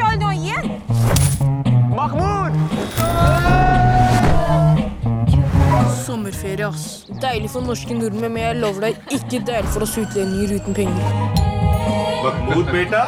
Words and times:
Charlie 0.00 0.20
nå 0.20 0.30
igjen? 0.32 0.68
Mahmoud! 1.92 2.54
Sommerferie, 6.06 6.68
ass. 6.70 7.04
Deilig 7.20 7.50
for 7.52 7.66
norske 7.66 7.92
nordmenn, 7.98 8.32
men 8.32 8.46
jeg 8.46 8.58
lover 8.62 8.86
deg 8.86 9.12
ikke 9.18 9.42
deilig 9.44 9.74
for 9.74 9.84
oss 9.84 9.98
utlendinger 10.00 10.54
uten 10.56 10.78
penger. 10.78 11.12
Mahmoud, 12.24 12.70
beta. 12.72 13.02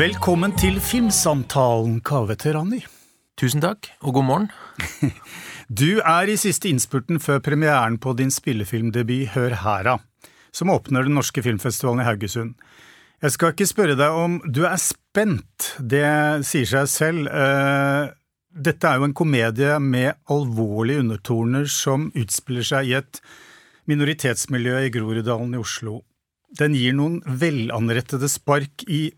Velkommen 0.00 0.56
til 0.58 0.80
Filmsamtalen, 0.82 2.00
Kaveterani. 2.02 2.82
Tusen 3.38 3.62
takk, 3.62 3.92
og 4.02 4.18
god 4.18 4.28
morgen. 4.32 4.50
Du 5.68 6.00
er 6.00 6.30
i 6.32 6.38
siste 6.40 6.70
innspurten 6.72 7.20
før 7.20 7.42
premieren 7.44 7.98
på 8.00 8.14
din 8.16 8.30
spillefilmdebut 8.32 9.34
Hør 9.34 9.52
hæra, 9.62 9.98
som 10.50 10.72
åpner 10.72 11.04
den 11.04 11.14
norske 11.20 11.44
filmfestivalen 11.44 12.00
i 12.00 12.06
Haugesund. 12.08 12.54
Jeg 13.18 13.34
skal 13.34 13.50
ikke 13.50 13.66
spørre 13.66 13.96
deg 13.98 14.14
om 14.14 14.36
du 14.46 14.62
er 14.68 14.78
spent, 14.78 15.72
det 15.82 16.06
sier 16.46 16.68
seg 16.70 16.90
selv. 16.92 17.26
Eh, 17.26 18.14
Dette 18.58 18.90
er 18.90 18.98
jo 18.98 19.06
en 19.08 19.14
komedie 19.14 19.74
med 19.82 20.16
alvorlige 20.30 21.02
undertoner 21.02 21.66
som 21.70 22.08
utspiller 22.14 22.66
seg 22.66 22.90
i 22.90 22.94
et 22.98 23.20
minoritetsmiljø 23.90 24.84
i 24.86 24.92
Groruddalen 24.94 25.56
i 25.56 25.60
Oslo. 25.60 26.00
Den 26.58 26.76
gir 26.78 26.94
noen 26.96 27.18
velanrettede 27.26 28.30
spark 28.30 28.86
i 28.86 29.08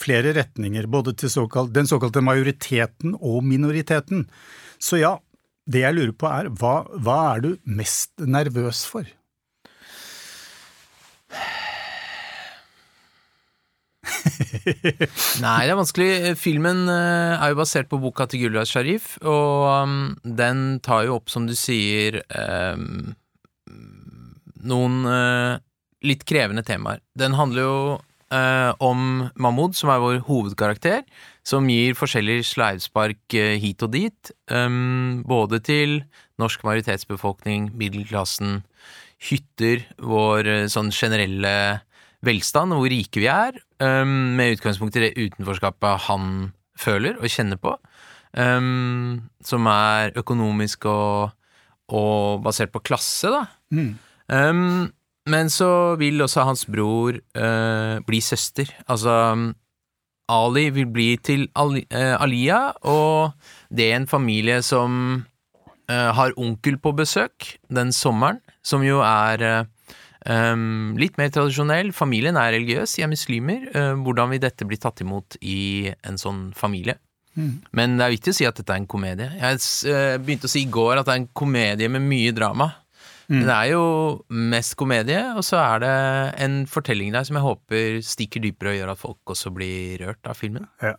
flere 0.00 0.32
retninger, 0.36 0.88
både 0.90 1.14
til 1.20 1.30
såkalt, 1.30 1.72
den 1.76 1.86
såkalte 1.86 2.24
majoriteten 2.24 3.14
og 3.20 3.44
minoriteten. 3.46 4.24
Så 4.80 4.98
ja, 5.00 5.14
det 5.70 5.84
jeg 5.84 5.96
lurer 5.96 6.16
på 6.16 6.32
er, 6.32 6.48
hva, 6.48 6.80
hva 6.96 7.18
er 7.34 7.44
du 7.44 7.50
mest 7.64 8.24
nervøs 8.24 8.86
for? 8.90 9.06
Nei, 15.44 15.58
det 15.66 15.72
er 15.72 15.78
vanskelig. 15.78 16.10
Filmen 16.40 16.86
eh, 16.90 17.34
er 17.36 17.52
jo 17.52 17.60
basert 17.60 17.90
på 17.90 18.00
boka 18.02 18.26
til 18.30 18.44
Gulrad 18.44 18.70
Sharif, 18.70 19.14
og 19.22 19.68
um, 19.84 20.00
den 20.24 20.80
tar 20.84 21.06
jo 21.08 21.18
opp, 21.18 21.30
som 21.32 21.48
du 21.48 21.54
sier, 21.58 22.20
um, 22.30 23.14
noen 24.64 24.98
eh, 25.10 25.62
litt 26.04 26.26
krevende 26.28 26.64
temaer. 26.66 27.02
Den 27.18 27.36
handler 27.38 27.64
jo 27.64 27.78
eh, 28.32 28.72
om 28.84 29.26
Mahmoud, 29.36 29.76
som 29.76 29.92
er 29.92 30.02
vår 30.02 30.20
hovedkarakter, 30.28 31.04
som 31.44 31.68
gir 31.68 31.96
forskjellige 31.98 32.46
sleivspark 32.48 33.36
eh, 33.36 33.56
hit 33.60 33.84
og 33.84 33.92
dit, 33.96 34.34
både 35.28 35.60
til 35.64 35.98
norsk 36.40 36.64
majoritetsbefolkning, 36.66 37.70
middelklassen, 37.78 38.62
hytter, 39.28 39.84
vår 40.02 40.48
eh, 40.50 40.66
sånn 40.72 40.92
generelle 40.94 41.54
velstand, 42.26 42.74
og 42.74 42.82
hvor 42.82 42.92
rike 42.92 43.22
vi 43.22 43.28
er, 43.30 43.58
um, 43.82 44.34
med 44.38 44.56
utgangspunkt 44.56 44.96
i 44.98 45.06
det 45.06 45.14
utenforskapet 45.18 46.06
han 46.08 46.52
føler 46.78 47.18
og 47.20 47.30
kjenner 47.30 47.60
på, 47.60 47.76
um, 48.38 49.22
som 49.44 49.68
er 49.70 50.14
økonomisk 50.18 50.88
og, 50.90 51.34
og 51.94 52.44
basert 52.44 52.74
på 52.74 52.82
klasse, 52.84 53.30
da. 53.32 53.44
Mm. 53.74 53.92
Um, 54.28 54.86
men 55.30 55.48
så 55.52 55.96
vil 56.00 56.20
også 56.20 56.44
hans 56.44 56.64
bror 56.68 57.16
uh, 57.16 58.00
bli 58.04 58.20
søster. 58.20 58.68
Altså 58.88 59.12
Ali 60.28 60.66
vil 60.72 60.88
bli 60.92 61.10
til 61.16 61.46
Ali, 61.56 61.84
uh, 61.92 62.16
Alia, 62.24 62.72
og 62.84 63.32
det 63.72 63.90
er 63.90 64.00
en 64.00 64.10
familie 64.10 64.60
som 64.64 65.24
uh, 65.90 66.10
har 66.16 66.36
onkel 66.40 66.76
på 66.80 66.92
besøk 66.96 67.54
den 67.72 67.92
sommeren, 67.92 68.42
som 68.64 68.84
jo 68.84 69.00
er 69.04 69.64
um, 70.28 70.94
litt 71.00 71.18
mer 71.20 71.32
tradisjonell. 71.34 71.92
Familien 71.96 72.38
er 72.40 72.54
religiøs, 72.56 72.96
de 72.96 73.04
er 73.06 73.10
muslimer. 73.12 73.66
Eh, 73.74 73.94
hvordan 74.04 74.32
vil 74.32 74.42
dette 74.42 74.68
bli 74.68 74.78
tatt 74.80 75.02
imot 75.04 75.38
i 75.40 75.90
en 76.06 76.20
sånn 76.20 76.46
familie? 76.56 76.98
Men 77.74 77.96
det 77.98 78.04
er 78.04 78.12
viktig 78.14 78.30
å 78.30 78.36
si 78.36 78.46
at 78.46 78.58
dette 78.60 78.70
er 78.70 78.78
en 78.78 78.90
komedie. 78.90 79.26
Jeg 79.40 79.60
eh, 79.90 80.16
begynte 80.22 80.46
å 80.46 80.52
si 80.52 80.62
i 80.62 80.70
går 80.70 81.00
at 81.00 81.08
det 81.08 81.14
er 81.14 81.22
en 81.24 81.30
komedie 81.34 81.90
med 81.90 82.04
mye 82.06 82.34
drama. 82.36 82.70
Men 83.24 83.46
det 83.48 83.54
er 83.54 83.70
jo 83.72 83.84
mest 84.52 84.74
komedie, 84.76 85.20
og 85.32 85.40
så 85.46 85.56
er 85.62 85.80
det 85.80 85.94
en 86.44 86.58
fortelling 86.68 87.14
der 87.14 87.24
som 87.24 87.38
jeg 87.38 87.46
håper 87.46 88.02
stikker 88.04 88.42
dypere 88.44 88.74
og 88.74 88.78
gjør 88.78 88.92
at 88.92 89.00
folk 89.00 89.32
også 89.34 89.52
blir 89.54 90.04
rørt 90.04 90.28
av 90.28 90.36
filmen. 90.36 90.66
Ja. 90.84 90.92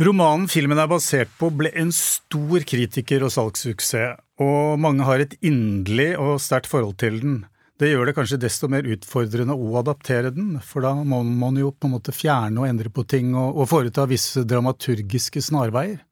Romanen 0.00 0.48
filmen 0.48 0.80
er 0.80 0.88
basert 0.88 1.32
på 1.36 1.50
ble 1.52 1.68
en 1.76 1.92
stor 1.92 2.64
kritiker- 2.64 3.26
og 3.26 3.34
salgssuksess, 3.34 4.16
og 4.40 4.80
mange 4.80 5.04
har 5.04 5.20
et 5.20 5.36
inderlig 5.44 6.14
og 6.16 6.40
sterkt 6.40 6.70
forhold 6.72 6.96
til 7.02 7.20
den. 7.20 7.42
Det 7.82 7.88
gjør 7.90 8.06
det 8.06 8.14
kanskje 8.14 8.38
desto 8.44 8.68
mer 8.70 8.86
utfordrende 8.86 9.56
å 9.58 9.72
adaptere 9.80 10.30
den, 10.30 10.54
for 10.62 10.84
da 10.86 10.92
må 11.02 11.18
man 11.26 11.56
jo 11.58 11.72
på 11.74 11.88
en 11.88 11.96
måte 11.96 12.14
fjerne 12.14 12.62
og 12.62 12.68
endre 12.68 12.92
på 12.94 13.02
ting 13.10 13.32
og, 13.34 13.56
og 13.58 13.66
foreta 13.72 14.04
visse 14.06 14.44
dramaturgiske 14.46 15.42
snarveier. 15.42 16.04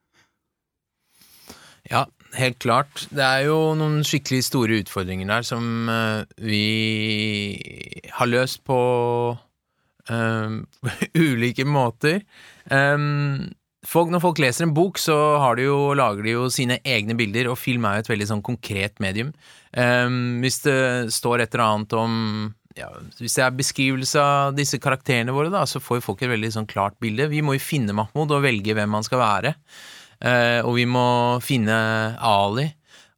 Ja, 1.86 2.09
helt 2.34 2.59
klart. 2.59 3.04
Det 3.14 3.22
er 3.22 3.47
jo 3.47 3.60
noen 3.78 4.03
skikkelig 4.06 4.42
store 4.48 4.80
utfordringer 4.82 5.30
der 5.30 5.47
som 5.47 5.86
eh, 5.94 6.26
vi 6.42 6.64
har 8.19 8.32
løst 8.32 8.64
på 8.66 8.80
um, 10.10 10.59
ulike 11.28 11.69
måter. 11.70 12.25
Um, 12.66 13.47
folk, 13.91 14.12
når 14.12 14.23
folk 14.23 14.41
leser 14.43 14.67
en 14.67 14.77
bok, 14.77 15.01
så 15.01 15.17
har 15.43 15.59
de 15.59 15.67
jo, 15.67 15.78
lager 15.99 16.27
de 16.27 16.37
jo 16.37 16.47
sine 16.53 16.78
egne 16.87 17.17
bilder, 17.19 17.51
og 17.51 17.59
film 17.61 17.87
er 17.87 17.99
jo 17.99 18.05
et 18.05 18.12
veldig 18.12 18.31
sånn 18.31 18.47
konkret 18.47 19.03
medium. 19.03 19.34
Um, 19.75 20.41
hvis 20.45 20.62
det 20.65 20.81
står 21.15 21.45
et 21.45 21.55
eller 21.55 21.67
annet 21.67 21.95
om 21.95 22.15
ja, 22.78 22.89
Hvis 23.19 23.37
det 23.37 23.43
er 23.45 23.55
beskrivelse 23.55 24.23
av 24.23 24.55
disse 24.56 24.78
karakterene 24.83 25.34
våre, 25.34 25.51
da, 25.53 25.65
så 25.67 25.83
får 25.83 25.99
jo 25.99 26.05
folk 26.06 26.21
et 26.23 26.31
veldig 26.31 26.51
sånn 26.55 26.69
klart 26.71 26.95
bilde. 27.03 27.27
Vi 27.28 27.43
må 27.45 27.56
jo 27.56 27.62
finne 27.62 27.95
Mahmoud 27.99 28.31
og 28.37 28.45
velge 28.45 28.77
hvem 28.78 28.95
han 28.95 29.06
skal 29.06 29.21
være. 29.21 29.55
Uh, 30.22 30.61
og 30.62 30.77
vi 30.78 30.87
må 30.89 31.07
finne 31.43 31.77
Ali, 32.25 32.69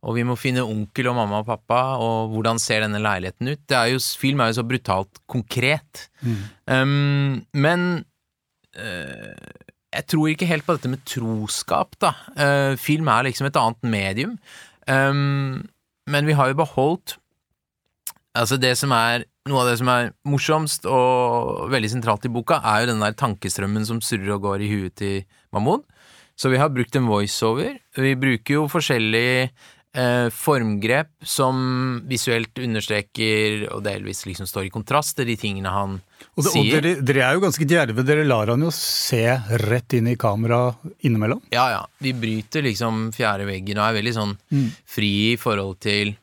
og 0.03 0.16
vi 0.16 0.25
må 0.27 0.34
finne 0.41 0.65
onkel 0.66 1.10
og 1.12 1.19
mamma 1.21 1.43
og 1.43 1.50
pappa, 1.50 1.83
og 2.03 2.33
hvordan 2.33 2.59
ser 2.59 2.83
denne 2.83 3.03
leiligheten 3.03 3.53
ut? 3.53 3.60
Det 3.71 3.77
er 3.78 3.93
jo, 3.93 4.00
film 4.19 4.43
er 4.43 4.50
jo 4.50 4.59
så 4.59 4.66
brutalt 4.66 5.21
konkret. 5.31 6.06
Um, 6.66 7.44
men 7.54 7.84
eh, 8.75 9.37
jeg 9.92 10.08
tror 10.08 10.30
ikke 10.30 10.48
helt 10.48 10.66
på 10.66 10.76
dette 10.76 10.91
med 10.91 11.03
troskap, 11.08 11.97
da. 12.00 12.14
Uh, 12.36 12.78
film 12.80 13.10
er 13.12 13.28
liksom 13.28 13.48
et 13.48 13.58
annet 13.60 13.82
medium. 13.84 14.38
Um, 14.88 15.62
men 16.10 16.26
vi 16.26 16.34
har 16.34 16.50
jo 16.50 16.62
beholdt 16.64 17.19
Altså, 18.32 18.56
det 18.56 18.72
som 18.80 18.91
er 18.97 19.26
Noe 19.47 19.60
av 19.60 19.69
det 19.69 19.78
som 19.80 19.91
er 19.92 20.12
morsomst 20.30 20.86
og 20.86 21.69
veldig 21.72 21.88
sentralt 21.91 22.25
i 22.28 22.30
boka, 22.30 22.60
er 22.62 22.84
jo 22.84 22.92
den 22.92 23.00
der 23.03 23.16
tankestrømmen 23.19 23.82
som 23.88 23.98
surrer 23.98 24.36
og 24.36 24.44
går 24.44 24.62
i 24.62 24.69
huet 24.70 24.94
til 25.00 25.25
Mahmoud. 25.50 25.82
Så 26.38 26.53
vi 26.53 26.60
har 26.62 26.70
brukt 26.70 26.94
en 26.94 27.09
voiceover. 27.10 27.74
Vi 27.98 28.12
bruker 28.22 28.54
jo 28.54 28.69
forskjellige 28.70 29.48
eh, 29.94 30.28
formgrep 30.32 31.10
som 31.25 32.00
visuelt 32.08 32.58
understreker 32.58 33.66
og 33.72 33.82
delvis 33.86 34.25
liksom 34.28 34.48
står 34.48 34.69
i 34.69 34.72
kontrast 34.75 35.16
til 35.19 35.28
de 35.28 35.36
tingene 35.41 35.72
han 35.72 35.98
Og, 36.36 36.44
det, 36.44 36.53
og 36.54 36.70
dere, 36.70 36.94
dere 37.03 37.26
er 37.26 37.36
jo 37.36 37.44
ganske 37.44 37.69
djerve, 37.69 38.04
dere 38.06 38.25
lar 38.25 38.53
han 38.54 38.62
jo 38.64 38.70
se 38.75 39.25
rett 39.66 39.98
inn 39.98 40.12
i 40.12 40.16
kamera 40.16 40.64
innimellom. 41.03 41.42
Ja, 41.53 41.69
ja. 41.75 41.82
Vi 41.98 42.14
bryter 42.16 42.64
liksom 42.64 43.10
fjerde 43.16 43.48
veggen 43.48 43.80
og 43.80 43.88
er 43.88 43.98
veldig 43.98 44.16
sånn 44.16 44.36
fri 44.86 45.12
i 45.32 45.38
forhold 45.41 45.80
til 45.82 46.14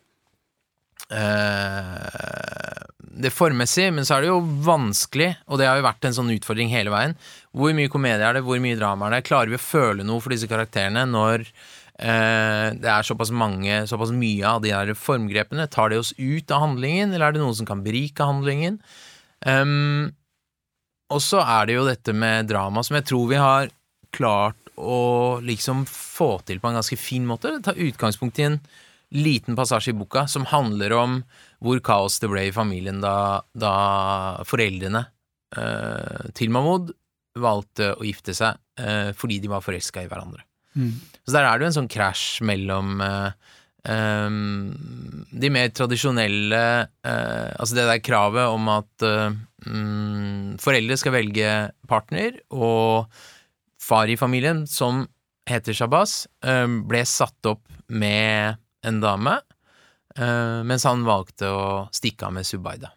eh, 1.11 2.85
det 3.19 3.31
formmessige, 3.35 3.91
men 3.91 4.07
så 4.07 4.15
er 4.15 4.23
det 4.23 4.31
jo 4.31 4.39
vanskelig, 4.63 5.33
og 5.51 5.59
det 5.59 5.67
har 5.67 5.79
jo 5.79 5.87
vært 5.87 6.07
en 6.07 6.15
sånn 6.15 6.31
utfordring 6.31 6.71
hele 6.71 6.93
veien. 6.93 7.15
Hvor 7.51 7.73
mye 7.75 7.91
komedie 7.91 8.23
er 8.23 8.37
det, 8.37 8.45
hvor 8.45 8.61
mye 8.63 8.77
drama 8.79 9.09
er 9.09 9.17
det? 9.17 9.25
Klarer 9.27 9.51
vi 9.51 9.59
å 9.59 9.63
føle 9.63 10.05
noe 10.07 10.23
for 10.23 10.31
disse 10.33 10.47
karakterene 10.49 11.03
når 11.09 11.43
det 11.99 12.87
er 12.87 13.03
såpass 13.03 13.31
mange, 13.35 13.81
såpass 13.91 14.13
mye 14.15 14.47
av 14.47 14.61
de 14.63 14.71
der 14.71 14.93
formgrepene? 14.95 15.65
Tar 15.67 15.91
det 15.91 15.99
oss 15.99 16.13
ut 16.15 16.51
av 16.55 16.63
handlingen, 16.63 17.11
eller 17.11 17.27
er 17.27 17.35
det 17.35 17.41
noe 17.43 17.57
som 17.57 17.67
kan 17.67 17.83
berike 17.83 18.23
handlingen? 18.23 18.77
Um, 19.43 20.13
og 21.09 21.21
så 21.25 21.41
er 21.41 21.67
det 21.67 21.77
jo 21.77 21.87
dette 21.87 22.13
med 22.13 22.49
drama 22.49 22.83
som 22.85 22.99
jeg 22.99 23.07
tror 23.09 23.29
vi 23.31 23.39
har 23.39 23.71
klart 24.15 24.69
å 24.79 25.39
liksom 25.43 25.83
få 25.89 26.37
til 26.47 26.61
på 26.61 26.69
en 26.69 26.79
ganske 26.79 26.97
fin 26.99 27.25
måte. 27.27 27.51
Det 27.55 27.65
tar 27.67 27.81
utgangspunkt 27.81 28.39
i 28.39 28.47
en 28.47 28.59
liten 29.15 29.57
passasje 29.57 29.93
i 29.93 29.97
boka 29.97 30.27
som 30.29 30.47
handler 30.49 30.93
om 30.97 31.21
hvor 31.65 31.81
kaos 31.85 32.19
det 32.21 32.29
ble 32.29 32.45
i 32.49 32.55
familien 32.55 33.01
da, 33.01 33.41
da 33.57 33.73
foreldrene 34.47 35.01
uh, 35.57 36.29
til 36.37 36.53
Mahmoud 36.53 36.93
valgte 37.39 37.95
å 37.95 38.05
gifte 38.05 38.35
seg 38.37 38.59
uh, 38.81 39.09
fordi 39.17 39.39
de 39.41 39.49
var 39.51 39.65
forelska 39.65 40.05
i 40.05 40.11
hverandre. 40.11 40.45
Så 40.75 41.33
der 41.33 41.45
er 41.45 41.57
det 41.57 41.65
jo 41.65 41.69
en 41.71 41.77
sånn 41.81 41.91
krasj 41.91 42.41
mellom 42.45 43.01
uh, 43.01 43.31
um, 43.89 44.69
de 45.29 45.51
mer 45.53 45.71
tradisjonelle 45.75 46.63
uh, 46.85 47.49
Altså 47.59 47.77
det 47.77 47.87
der 47.89 48.03
kravet 48.05 48.53
om 48.53 48.69
at 48.73 49.05
uh, 49.05 49.33
um, 49.65 50.55
foreldre 50.61 50.97
skal 50.99 51.15
velge 51.17 51.53
partner, 51.89 52.39
og 52.53 53.09
far 53.81 54.09
i 54.11 54.17
familien, 54.19 54.65
som 54.69 55.07
heter 55.49 55.73
Shabazz, 55.73 56.27
eh, 56.45 56.67
ble 56.85 56.99
satt 57.09 57.47
opp 57.49 57.63
med 57.89 58.59
en 58.85 58.99
dame, 59.01 59.39
mens 60.69 60.83
han 60.85 61.01
valgte 61.07 61.47
å 61.49 61.63
stikke 61.95 62.27
av 62.27 62.35
med 62.35 62.45
Subaida. 62.45 62.91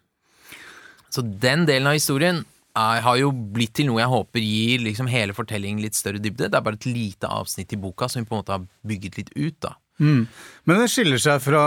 Så 1.09 1.23
den 1.23 1.63
delen 1.65 1.89
av 1.89 1.97
historien 1.97 2.43
er, 2.73 3.03
har 3.05 3.17
jo 3.19 3.29
blitt 3.31 3.75
til 3.77 3.89
noe 3.89 4.01
jeg 4.01 4.11
håper 4.11 4.41
gir 4.41 4.83
liksom 4.87 5.09
hele 5.11 5.35
fortellingen 5.37 5.81
litt 5.83 5.97
større 5.97 6.21
dybde. 6.21 6.49
Det 6.49 6.57
er 6.57 6.65
bare 6.65 6.79
et 6.79 6.89
lite 6.89 7.29
avsnitt 7.29 7.73
i 7.75 7.79
boka 7.79 8.09
som 8.09 8.23
vi 8.23 8.29
på 8.29 8.35
en 8.35 8.41
måte 8.41 8.55
har 8.55 8.67
bygget 8.89 9.19
litt 9.19 9.33
ut, 9.35 9.57
da. 9.61 9.75
Mm. 10.01 10.23
Men 10.65 10.79
det 10.81 10.87
skiller 10.89 11.21
seg 11.21 11.41
fra 11.43 11.63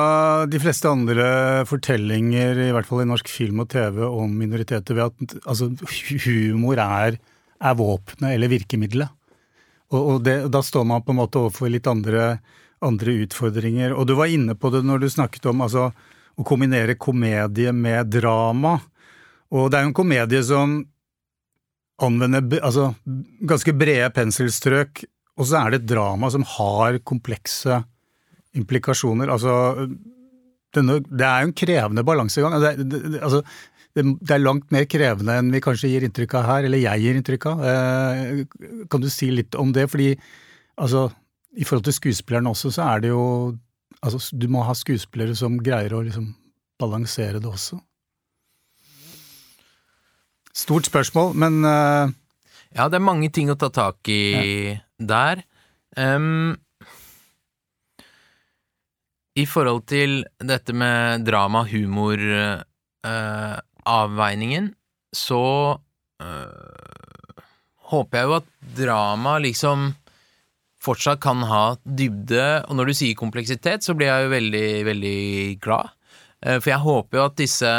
de 0.51 0.59
fleste 0.59 0.91
andre 0.91 1.27
fortellinger, 1.71 2.59
i 2.67 2.73
hvert 2.75 2.89
fall 2.89 3.05
i 3.05 3.09
norsk 3.09 3.31
film 3.31 3.63
og 3.63 3.71
TV, 3.71 4.03
om 4.03 4.33
minoriteter 4.35 4.99
ved 4.99 5.13
at 5.13 5.37
altså, 5.47 5.71
humor 6.27 6.83
er, 6.83 7.21
er 7.63 7.79
våpenet 7.79 8.35
eller 8.35 8.51
virkemidlet. 8.51 9.15
Og, 9.95 10.01
og 10.01 10.25
det, 10.27 10.41
da 10.51 10.63
står 10.67 10.89
man 10.91 11.07
på 11.07 11.15
en 11.15 11.21
måte 11.21 11.39
overfor 11.39 11.71
litt 11.71 11.87
andre, 11.87 12.41
andre 12.83 13.15
utfordringer. 13.23 13.95
Og 13.95 14.11
du 14.11 14.17
var 14.19 14.33
inne 14.33 14.59
på 14.59 14.73
det 14.75 14.83
når 14.83 15.05
du 15.05 15.09
snakket 15.13 15.47
om 15.53 15.63
altså, 15.63 15.93
å 16.35 16.47
kombinere 16.47 16.99
komedie 16.99 17.71
med 17.71 18.11
drama. 18.11 18.81
Og 19.55 19.71
det 19.71 19.79
er 19.79 19.87
jo 19.87 19.93
en 19.93 20.01
komedie 20.03 20.43
som 20.43 20.81
anvender 22.03 22.61
altså, 22.61 22.91
ganske 23.49 23.73
brede 23.77 24.09
penselstrøk, 24.15 25.05
og 25.37 25.49
så 25.49 25.61
er 25.61 25.73
det 25.73 25.83
et 25.83 25.89
drama 25.95 26.31
som 26.33 26.45
har 26.57 26.99
komplekse 27.05 27.81
implikasjoner. 28.57 29.31
Altså, 29.33 29.87
denne, 30.77 31.01
det 31.07 31.27
er 31.27 31.43
jo 31.43 31.51
en 31.51 31.57
krevende 31.57 32.05
balansegang. 32.07 32.57
Det, 32.61 32.73
det, 32.85 33.03
det, 33.15 33.23
altså, 33.23 33.43
det 33.97 34.35
er 34.35 34.43
langt 34.43 34.73
mer 34.75 34.85
krevende 34.93 35.39
enn 35.41 35.53
vi 35.55 35.63
kanskje 35.65 35.89
gir 35.93 36.05
inntrykk 36.05 36.37
av 36.37 36.49
her, 36.51 36.67
eller 36.69 36.83
jeg 36.83 37.05
gir 37.05 37.21
inntrykk 37.21 37.47
av. 37.53 37.63
Eh, 37.71 38.43
kan 38.93 39.05
du 39.05 39.09
si 39.13 39.31
litt 39.33 39.57
om 39.57 39.73
det? 39.77 39.87
Fordi 39.93 40.11
altså, 40.77 41.07
i 41.57 41.65
forhold 41.65 41.87
til 41.89 41.97
skuespillerne 41.97 42.53
også, 42.53 42.75
så 42.77 42.91
er 42.91 43.05
det 43.05 43.13
jo 43.15 43.25
altså, 44.03 44.21
Du 44.37 44.49
må 44.53 44.65
ha 44.67 44.77
skuespillere 44.77 45.37
som 45.39 45.57
greier 45.65 45.97
å 45.97 46.03
liksom 46.05 46.29
balansere 46.81 47.41
det 47.41 47.49
også. 47.49 47.81
Stort 50.67 50.89
spørsmål, 50.89 51.29
men 51.39 51.61
uh... 51.63 52.11
Ja, 52.75 52.89
det 52.91 52.99
er 52.99 53.05
mange 53.07 53.29
ting 53.31 53.53
å 53.53 53.55
ta 53.55 53.69
tak 53.71 54.09
i 54.11 54.75
der. 54.99 55.45
Um, 55.95 56.57
I 59.39 59.45
forhold 59.47 59.85
til 59.87 60.25
dette 60.43 60.75
med 60.75 61.23
drama, 61.29 61.63
humor, 61.71 62.19
uh, 62.19 63.55
avveiningen, 63.87 64.73
så 65.15 65.47
uh, 65.79 67.41
håper 67.95 68.19
jeg 68.19 68.27
jo 68.27 68.37
at 68.41 68.53
drama 68.83 69.39
liksom 69.47 69.93
fortsatt 70.83 71.23
kan 71.23 71.47
ha 71.47 71.65
dybde, 71.87 72.67
og 72.67 72.75
når 72.75 72.91
du 72.91 72.99
sier 73.05 73.23
kompleksitet, 73.23 73.87
så 73.87 73.95
blir 73.95 74.11
jeg 74.11 74.27
jo 74.27 74.35
veldig, 74.35 74.69
veldig 74.91 75.19
glad. 75.63 75.95
For 76.43 76.69
jeg 76.75 76.83
håper 76.83 77.17
jo 77.17 77.29
at 77.31 77.39
disse 77.39 77.71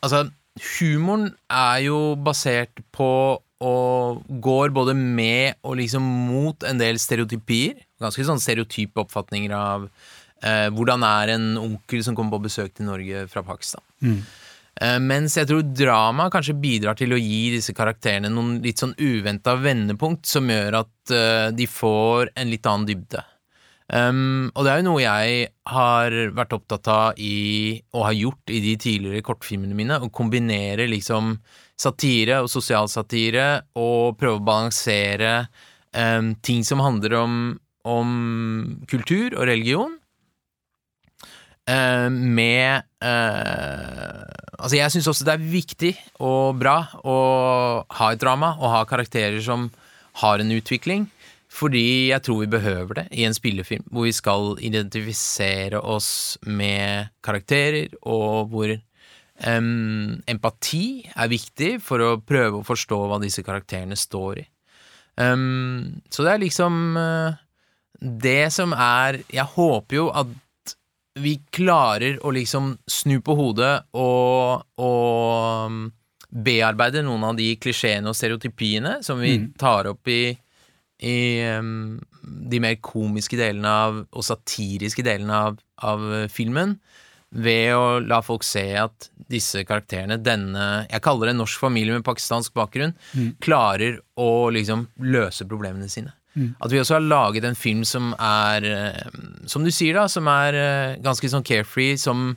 Altså, 0.00 0.30
humoren 0.60 1.30
er 1.52 1.86
jo 1.86 2.00
basert 2.20 2.82
på 2.94 3.12
og 3.60 4.22
går 4.40 4.72
både 4.72 4.94
med 4.96 5.58
og 5.68 5.76
liksom 5.80 6.04
mot 6.30 6.64
en 6.64 6.80
del 6.80 6.96
stereotypier. 7.00 7.82
Ganske 8.00 8.24
sånn 8.24 8.40
stereotype 8.40 9.02
oppfatninger 9.02 9.52
av 9.52 9.84
eh, 10.40 10.68
hvordan 10.72 11.04
er 11.04 11.34
en 11.34 11.50
onkel 11.60 12.04
som 12.06 12.16
kommer 12.16 12.38
på 12.38 12.46
besøk 12.48 12.72
til 12.72 12.88
Norge 12.88 13.26
fra 13.28 13.44
Pakistan. 13.44 13.84
Eh, 14.80 14.96
mens 15.04 15.36
jeg 15.36 15.50
tror 15.50 15.66
drama 15.76 16.30
kanskje 16.32 16.56
bidrar 16.56 16.96
til 16.96 17.12
å 17.12 17.20
gi 17.20 17.50
disse 17.56 17.74
karakterene 17.76 18.30
noen 18.32 18.62
litt 18.64 18.80
sånn 18.80 18.96
uventa 18.96 19.58
vendepunkt 19.60 20.24
som 20.30 20.48
gjør 20.48 20.80
at 20.80 21.12
eh, 21.12 21.48
de 21.52 21.68
får 21.68 22.32
en 22.40 22.52
litt 22.52 22.70
annen 22.70 22.88
dybde. 22.88 23.24
Um, 23.90 24.52
og 24.54 24.62
det 24.62 24.70
er 24.70 24.80
jo 24.80 24.86
noe 24.86 25.02
jeg 25.02 25.46
har 25.72 26.14
vært 26.36 26.52
opptatt 26.54 26.90
av 26.92 27.18
i, 27.18 27.80
og 27.90 28.04
har 28.06 28.14
gjort 28.14 28.52
i 28.54 28.60
de 28.62 28.76
tidligere 28.78 29.24
kortfilmene 29.26 29.74
mine, 29.74 29.98
å 29.98 30.12
kombinere 30.14 30.86
liksom 30.90 31.34
satire 31.80 32.38
og 32.44 32.50
sosialsatire 32.52 33.48
og 33.80 34.14
prøve 34.20 34.38
å 34.38 34.46
balansere 34.46 35.32
um, 35.90 36.36
ting 36.46 36.62
som 36.66 36.82
handler 36.84 37.16
om, 37.18 37.34
om 37.82 38.12
kultur 38.90 39.34
og 39.34 39.48
religion, 39.50 39.98
uh, 41.66 42.06
med 42.10 42.86
uh, 43.02 44.28
Altså, 44.60 44.76
jeg 44.76 44.92
syns 44.92 45.06
også 45.08 45.24
det 45.24 45.32
er 45.32 45.50
viktig 45.54 45.90
og 46.20 46.58
bra 46.60 46.74
å 47.00 47.14
ha 47.96 48.08
et 48.12 48.20
drama 48.20 48.50
og 48.58 48.74
ha 48.74 48.82
karakterer 48.84 49.40
som 49.40 49.70
har 50.20 50.42
en 50.42 50.52
utvikling. 50.52 51.06
Fordi 51.50 52.12
jeg 52.12 52.22
tror 52.22 52.44
vi 52.44 52.52
behøver 52.52 53.00
det 53.00 53.06
i 53.18 53.24
en 53.26 53.34
spillefilm, 53.34 53.88
hvor 53.90 54.06
vi 54.06 54.14
skal 54.14 54.54
identifisere 54.62 55.80
oss 55.82 56.38
med 56.46 57.10
karakterer, 57.26 57.90
og 58.06 58.52
hvor 58.52 58.70
um, 58.70 60.20
empati 60.30 60.84
er 61.10 61.32
viktig 61.32 61.72
for 61.82 62.04
å 62.04 62.12
prøve 62.22 62.60
å 62.60 62.66
forstå 62.66 63.00
hva 63.10 63.18
disse 63.22 63.42
karakterene 63.46 63.98
står 63.98 64.44
i. 64.44 64.46
Um, 65.18 66.00
så 66.08 66.22
det 66.24 66.36
er 66.36 66.44
liksom 66.44 66.76
uh, 66.96 67.34
det 68.00 68.52
som 68.54 68.70
er 68.72 69.18
Jeg 69.28 69.44
håper 69.52 69.96
jo 69.98 70.06
at 70.16 70.30
vi 71.20 71.34
klarer 71.52 72.20
å 72.24 72.30
liksom 72.32 72.76
snu 72.88 73.18
på 73.26 73.34
hodet 73.36 73.72
og, 73.98 74.62
og 74.80 75.90
bearbeide 76.30 77.02
noen 77.04 77.26
av 77.26 77.36
de 77.36 77.50
klisjeene 77.60 78.08
og 78.08 78.16
stereotypiene 78.16 79.00
som 79.04 79.18
vi 79.20 79.34
tar 79.60 79.90
opp 79.90 80.08
i, 80.08 80.30
i 81.00 81.40
um, 81.56 81.98
de 82.22 82.60
mer 82.62 82.76
komiske 82.84 83.38
delene 83.40 83.70
av, 83.86 84.02
og 84.10 84.26
satiriske 84.26 85.04
delene 85.06 85.38
av, 85.48 85.60
av 85.86 86.06
filmen, 86.32 86.76
ved 87.30 87.76
å 87.76 88.00
la 88.02 88.18
folk 88.26 88.42
se 88.42 88.64
at 88.74 89.06
disse 89.30 89.62
karakterene, 89.62 90.16
denne 90.18 90.86
Jeg 90.90 91.02
kaller 91.04 91.28
det 91.28 91.36
en 91.36 91.44
norsk 91.44 91.60
familie 91.62 91.94
med 91.94 92.04
pakistansk 92.06 92.56
bakgrunn, 92.58 92.96
klarer 93.38 94.00
å 94.18 94.50
liksom 94.50 94.88
løse 95.06 95.46
problemene 95.46 95.86
sine. 95.88 96.10
At 96.62 96.70
vi 96.70 96.78
også 96.78 96.96
har 96.96 97.06
laget 97.06 97.44
en 97.44 97.58
film 97.58 97.82
som 97.84 98.12
er, 98.14 98.64
eh, 98.64 99.08
som 99.50 99.64
du 99.64 99.70
sier, 99.70 99.94
da, 99.98 100.06
som 100.08 100.28
er 100.30 100.54
eh, 100.54 100.98
ganske 101.02 101.28
sånn 101.28 101.46
carefree, 101.46 101.96
som 101.98 102.36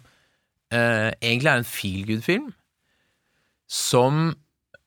uh, 0.74 1.10
egentlig 1.22 1.52
er 1.52 1.60
en 1.62 1.68
feel 1.68 2.06
good-film, 2.08 2.48
som 3.70 4.34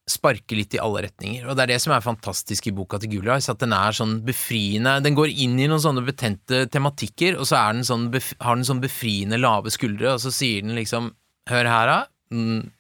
sparker 0.07 0.55
litt 0.59 0.75
i 0.77 0.81
alle 0.83 1.03
retninger. 1.09 1.49
Og 1.49 1.57
det 1.59 1.65
er 1.65 1.73
det 1.75 1.81
som 1.83 1.95
er 1.97 2.05
fantastisk 2.05 2.69
i 2.71 2.75
boka 2.75 3.01
til 3.03 3.17
Gulas, 3.17 3.49
at 3.51 3.59
den 3.63 3.75
er 3.75 3.97
sånn 3.97 4.21
befriende 4.27 5.01
Den 5.03 5.17
går 5.19 5.33
inn 5.35 5.57
i 5.59 5.67
noen 5.67 5.83
sånne 5.83 6.05
betente 6.07 6.65
tematikker, 6.71 7.39
og 7.41 7.49
så 7.51 7.59
er 7.59 7.75
den 7.75 7.89
sånn 7.89 8.07
har 8.15 8.55
den 8.55 8.69
sånn 8.69 8.83
befriende 8.85 9.41
lave 9.43 9.73
skuldre, 9.75 10.15
og 10.15 10.23
så 10.23 10.31
sier 10.35 10.63
den 10.63 10.79
liksom 10.79 11.13
Hør 11.47 11.69
her, 11.71 11.87
da. 11.87 11.99
Mm, 12.35 12.71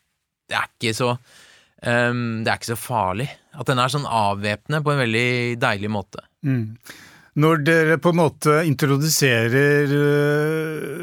Det 0.50 0.56
er 0.58 0.70
ikke 0.72 0.94
så 0.98 1.12
um, 1.14 2.22
Det 2.42 2.50
er 2.50 2.56
ikke 2.58 2.72
så 2.72 2.78
farlig. 2.78 3.28
At 3.54 3.68
den 3.70 3.78
er 3.78 3.92
sånn 3.92 4.08
avvæpnende 4.10 4.82
på 4.82 4.94
en 4.94 5.02
veldig 5.04 5.28
deilig 5.62 5.90
måte. 5.94 6.24
Når 7.36 7.62
dere 7.66 7.98
på 8.00 8.10
en 8.14 8.18
måte 8.18 8.52
introduserer 8.64 9.90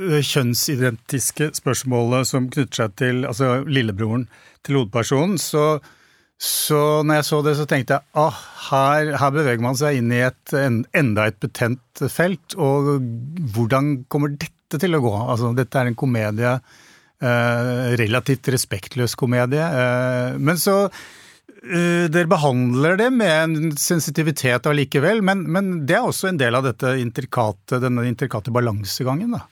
det 0.09 0.21
kjønnsidentiske 0.25 1.51
spørsmålet 1.59 2.29
som 2.29 2.47
knytter 2.49 2.79
seg 2.83 2.95
til 2.97 3.27
altså 3.29 3.59
lillebroren 3.69 4.25
til 4.65 4.79
hovedpersonen, 4.79 5.37
så, 5.41 5.77
så 6.43 6.79
når 7.07 7.21
jeg 7.21 7.27
så 7.29 7.39
det, 7.45 7.55
så 7.55 7.65
tenkte 7.69 7.97
jeg 7.97 8.19
ah, 8.19 8.39
her, 8.67 9.13
her 9.21 9.33
beveger 9.35 9.63
man 9.63 9.77
seg 9.79 9.99
inn 10.01 10.11
i 10.11 10.23
et, 10.25 10.55
en, 10.59 10.81
enda 10.97 11.29
et 11.31 11.39
betent 11.39 12.03
felt, 12.11 12.57
og 12.59 12.97
hvordan 13.55 14.03
kommer 14.11 14.35
dette 14.35 14.81
til 14.81 14.97
å 14.97 15.03
gå? 15.03 15.13
Altså, 15.23 15.53
dette 15.55 15.79
er 15.79 15.91
en 15.91 15.99
komedie, 15.99 16.53
eh, 17.23 17.83
relativt 18.01 18.49
respektløs 18.51 19.15
komedie, 19.19 19.63
eh, 19.63 20.39
men 20.41 20.59
så 20.59 20.81
Eh, 21.63 22.09
dere 22.11 22.27
behandler 22.27 22.97
det 22.99 23.07
med 23.15 23.31
en 23.31 23.75
sensitivitet 23.79 24.65
allikevel, 24.67 25.21
men, 25.23 25.45
men 25.47 25.71
det 25.87 25.95
er 25.95 26.03
også 26.03 26.27
en 26.27 26.39
del 26.39 26.57
av 26.59 26.67
intrikate, 26.99 27.79
denne 27.79 28.03
intrikate 28.09 28.51
balansegangen, 28.51 29.37
da. 29.37 29.45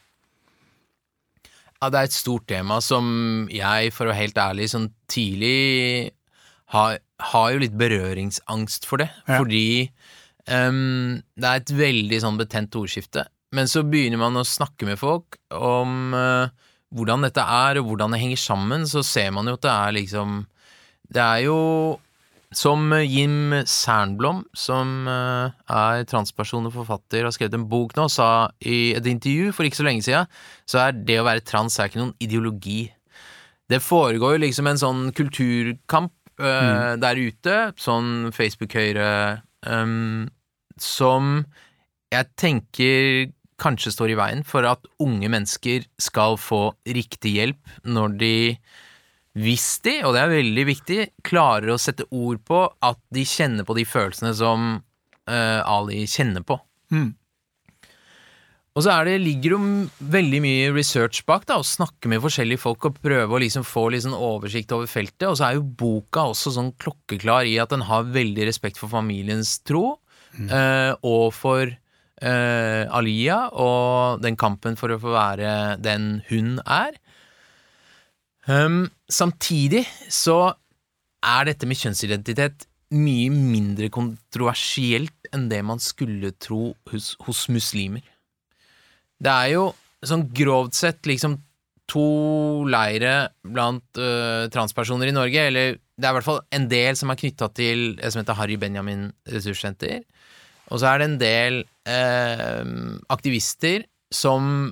Ja, 1.82 1.88
det 1.88 2.02
er 2.02 2.10
et 2.10 2.16
stort 2.18 2.50
tema 2.52 2.82
som 2.84 3.48
jeg, 3.50 3.94
for 3.96 4.06
å 4.06 4.12
være 4.12 4.26
helt 4.26 4.42
ærlig, 4.44 4.68
sånn 4.74 4.90
tidlig 5.10 6.12
har, 6.72 6.98
har 7.32 7.52
jo 7.54 7.62
litt 7.64 7.78
berøringsangst 7.80 8.88
for 8.90 9.04
det. 9.04 9.10
Ja. 9.28 9.42
Fordi 9.42 9.92
um, 10.48 11.22
det 11.36 11.48
er 11.48 11.62
et 11.62 11.74
veldig 11.76 12.22
sånn 12.24 12.40
betent 12.40 12.78
ordskifte. 12.80 13.28
Men 13.56 13.68
så 13.68 13.84
begynner 13.84 14.22
man 14.22 14.40
å 14.40 14.48
snakke 14.48 14.88
med 14.88 15.00
folk 15.00 15.36
om 15.52 16.16
uh, 16.16 16.52
hvordan 16.96 17.28
dette 17.28 17.44
er, 17.44 17.80
og 17.80 17.90
hvordan 17.90 18.16
det 18.16 18.22
henger 18.22 18.40
sammen, 18.40 18.88
så 18.88 19.04
ser 19.04 19.34
man 19.36 19.48
jo 19.48 19.58
at 19.60 19.66
det 19.68 19.74
er 19.74 20.00
liksom 20.00 20.40
Det 21.12 21.20
er 21.20 21.44
jo 21.50 21.60
som 22.52 22.92
Jim 23.08 23.54
Sernblom, 23.64 24.42
som 24.52 25.08
eh, 25.08 25.54
er 25.72 26.04
transperson 26.08 26.68
og 26.68 26.74
forfatter, 26.76 27.24
har 27.24 27.32
skrevet 27.32 27.56
en 27.56 27.68
bok 27.72 27.96
nå, 27.96 28.10
sa 28.12 28.52
i 28.60 28.92
et 28.98 29.08
intervju 29.08 29.54
for 29.56 29.68
ikke 29.68 29.80
så 29.80 29.86
lenge 29.88 30.04
siden, 30.04 30.28
så 30.68 30.82
er 30.84 30.98
det 30.98 31.22
å 31.22 31.28
være 31.28 31.46
trans 31.48 31.80
er 31.80 31.88
ikke 31.88 32.02
noen 32.02 32.16
ideologi. 32.20 32.82
Det 33.72 33.80
foregår 33.80 34.36
jo 34.36 34.44
liksom 34.44 34.68
en 34.68 34.82
sånn 34.82 35.06
kulturkamp 35.16 36.12
eh, 36.42 36.94
der 37.02 37.22
ute, 37.22 37.58
sånn 37.80 38.32
Facebook-høyre, 38.36 39.10
um, 39.68 40.30
som 40.82 41.44
jeg 42.12 42.30
tenker 42.40 43.32
kanskje 43.62 43.94
står 43.94 44.14
i 44.14 44.18
veien 44.18 44.42
for 44.48 44.66
at 44.66 44.88
unge 45.04 45.30
mennesker 45.30 45.86
skal 46.02 46.40
få 46.42 46.72
riktig 46.90 47.36
hjelp 47.38 47.76
når 47.86 48.18
de 48.22 48.36
hvis 49.40 49.80
de, 49.86 49.94
og 50.04 50.12
det 50.16 50.22
er 50.26 50.34
veldig 50.34 50.64
viktig, 50.68 51.00
klarer 51.24 51.72
å 51.72 51.80
sette 51.80 52.04
ord 52.12 52.42
på 52.44 52.66
at 52.84 53.00
de 53.16 53.24
kjenner 53.24 53.64
på 53.64 53.78
de 53.78 53.86
følelsene 53.88 54.34
som 54.36 54.74
uh, 54.76 55.62
Ali 55.64 56.04
kjenner 56.10 56.44
på. 56.44 56.58
Mm. 56.92 57.14
Og 58.72 58.86
så 58.86 58.94
er 58.94 59.10
det, 59.10 59.18
ligger 59.20 59.52
det 59.52 59.58
jo 59.58 60.12
veldig 60.14 60.40
mye 60.46 60.68
research 60.72 61.26
bak, 61.28 61.44
da, 61.50 61.58
å 61.60 61.68
snakke 61.68 62.08
med 62.12 62.22
forskjellige 62.24 62.62
folk 62.62 62.88
og 62.88 63.02
prøve 63.04 63.36
å 63.36 63.42
liksom 63.44 63.66
få 63.68 63.90
sånn 64.00 64.16
oversikt 64.16 64.72
over 64.72 64.88
feltet. 64.88 65.28
Og 65.28 65.36
så 65.40 65.50
er 65.50 65.58
jo 65.58 65.66
boka 65.66 66.30
også 66.32 66.54
sånn 66.56 66.72
klokkeklar 66.80 67.50
i 67.50 67.58
at 67.60 67.74
den 67.74 67.84
har 67.90 68.08
veldig 68.08 68.48
respekt 68.48 68.80
for 68.80 68.92
familiens 68.92 69.58
tro, 69.68 69.98
eh, 70.40 70.94
og 71.04 71.34
for 71.36 71.68
eh, 71.68 72.84
Aliyah 72.88 73.52
og 73.60 74.24
den 74.24 74.40
kampen 74.40 74.80
for 74.80 74.96
å 74.96 75.02
få 75.04 75.18
være 75.18 75.76
den 75.84 76.22
hun 76.30 76.62
er. 76.64 76.96
Um, 78.48 78.88
samtidig 79.12 79.84
så 80.10 80.56
er 81.22 81.52
dette 81.52 81.68
med 81.70 81.78
kjønnsidentitet 81.78 82.66
mye 82.96 83.28
mindre 83.32 83.92
kontroversielt 83.94 85.30
enn 85.36 85.46
det 85.52 85.62
man 85.64 85.80
skulle 85.84 86.32
tro 86.40 86.72
hos, 86.92 87.14
hos 87.28 87.46
muslimer. 87.52 88.02
Det 89.22 89.32
er 89.32 89.54
jo 89.54 89.70
sånn 90.06 90.26
grovt 90.34 90.78
sett 90.78 91.06
liksom 91.10 91.38
to 91.92 92.06
leire 92.72 93.32
blant 93.44 94.00
uh, 94.00 94.48
transpersoner 94.54 95.12
i 95.12 95.16
Norge, 95.16 95.48
eller 95.52 95.76
det 95.76 96.08
er 96.08 96.14
i 96.14 96.18
hvert 96.18 96.28
fall 96.28 96.42
en 96.56 96.68
del 96.72 96.98
som 96.98 97.12
er 97.12 97.20
knytta 97.20 97.52
til 97.54 97.84
det 98.00 98.12
som 98.14 98.22
heter 98.22 98.38
Harry 98.40 98.58
Benjamin 98.58 99.10
ressurssenter. 99.30 100.02
Og 100.72 100.80
så 100.80 100.88
er 100.88 101.02
det 101.02 101.10
en 101.10 101.18
del 101.22 101.60
uh, 101.92 102.64
aktivister 103.12 103.86
som 104.12 104.72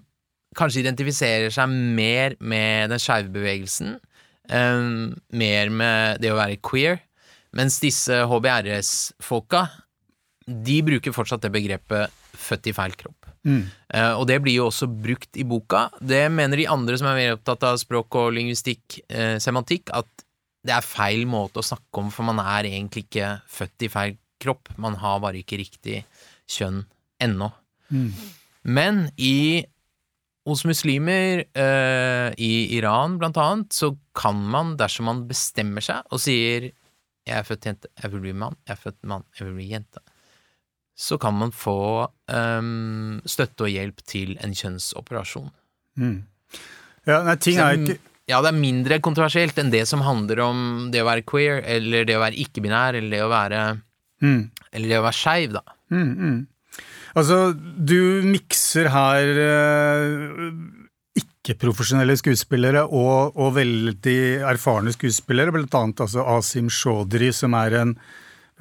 kanskje 0.57 0.81
identifiserer 0.83 1.53
seg 1.53 1.69
mer 1.69 2.35
med 2.39 2.89
den 2.93 3.01
skeive 3.01 3.29
bevegelsen, 3.33 3.99
eh, 4.49 4.81
mer 5.29 5.69
med 5.69 6.23
det 6.23 6.33
å 6.33 6.39
være 6.39 6.57
queer, 6.65 7.03
mens 7.55 7.79
disse 7.83 8.23
HBRS-folka, 8.29 9.67
de 10.49 10.79
bruker 10.85 11.13
fortsatt 11.13 11.45
det 11.45 11.53
begrepet 11.53 12.09
født 12.33 12.71
i 12.71 12.75
feil 12.75 12.97
kropp. 12.97 13.28
Eh, 13.45 14.13
og 14.13 14.25
det 14.29 14.39
blir 14.43 14.57
jo 14.59 14.67
også 14.69 14.89
brukt 14.89 15.39
i 15.39 15.45
boka. 15.47 15.87
Det 16.01 16.25
mener 16.31 16.59
de 16.59 16.67
andre 16.71 16.97
som 16.99 17.09
er 17.09 17.19
mer 17.19 17.37
opptatt 17.37 17.63
av 17.69 17.79
språk 17.81 18.19
og 18.19 18.33
lingvistikk, 18.35 18.99
eh, 19.09 19.37
semantikk, 19.39 19.93
at 19.95 20.25
det 20.65 20.75
er 20.75 20.85
feil 20.85 21.25
måte 21.29 21.61
å 21.61 21.65
snakke 21.65 22.01
om, 22.01 22.09
for 22.11 22.27
man 22.27 22.41
er 22.43 22.67
egentlig 22.67 23.05
ikke 23.07 23.39
født 23.47 23.87
i 23.87 23.91
feil 23.93 24.17
kropp. 24.43 24.71
Man 24.77 24.97
har 24.99 25.21
bare 25.23 25.39
ikke 25.39 25.59
riktig 25.61 26.03
kjønn 26.51 26.83
ennå. 27.23 27.51
Men 28.63 29.05
i 29.17 29.63
hos 30.49 30.65
muslimer 30.65 31.45
eh, 31.45 32.29
i 32.41 32.53
Iran, 32.77 33.17
blant 33.21 33.37
annet, 33.39 33.73
så 33.75 33.93
kan 34.17 34.39
man, 34.51 34.75
dersom 34.79 35.09
man 35.09 35.25
bestemmer 35.29 35.83
seg 35.85 36.03
og 36.09 36.21
sier 36.23 36.71
'jeg 37.29 37.37
er 37.37 37.45
født 37.45 37.65
jente, 37.67 37.89
jeg 38.01 38.11
vil 38.11 38.23
bli 38.23 38.33
mann', 38.33 38.57
'jeg 38.65 38.73
er 38.73 38.81
født 38.81 39.03
mann, 39.03 39.25
jeg 39.37 39.47
vil 39.47 39.55
bli 39.59 39.69
jente', 39.69 40.01
så 40.99 41.15
kan 41.21 41.37
man 41.39 41.53
få 41.55 42.09
um, 42.27 43.19
støtte 43.23 43.65
og 43.67 43.71
hjelp 43.71 44.03
til 44.07 44.35
en 44.43 44.55
kjønnsoperasjon. 44.55 45.47
Ja, 47.07 47.21
nei, 47.25 47.35
ting 47.41 47.59
er 47.59 47.77
ikke 47.77 47.97
Ja, 48.29 48.43
det 48.45 48.51
er 48.51 48.59
mindre 48.59 48.99
kontroversielt 49.01 49.57
enn 49.59 49.71
det 49.73 49.85
som 49.89 50.03
handler 50.05 50.43
om 50.45 50.59
det 50.93 51.01
å 51.01 51.07
være 51.07 51.25
queer, 51.27 51.63
eller 51.65 52.05
det 52.05 52.17
å 52.17 52.21
være 52.21 52.37
ikke-binær, 52.43 52.99
eller 52.99 53.15
det 53.15 53.23
å 53.25 53.31
være 53.31 53.61
mm. 54.21 54.41
Eller 54.69 54.91
det 54.91 54.99
å 54.99 55.05
være 55.07 55.17
skeiv, 55.17 55.55
da. 55.55 55.63
Mm, 55.89 56.11
mm. 56.13 56.37
Altså, 57.17 57.39
du 57.57 58.21
mikser 58.27 58.91
her 58.93 59.39
eh, 59.41 60.51
ikke-profesjonelle 61.23 62.19
skuespillere 62.19 62.83
og, 62.85 63.39
og 63.39 63.55
veldig 63.57 64.19
erfarne 64.51 64.93
skuespillere, 64.93 65.55
blant 65.55 65.79
annet 65.79 66.03
altså 66.05 66.27
Asim 66.37 66.69
Chaudhry, 66.69 67.31
som 67.33 67.57
er 67.57 67.79
en 67.79 67.95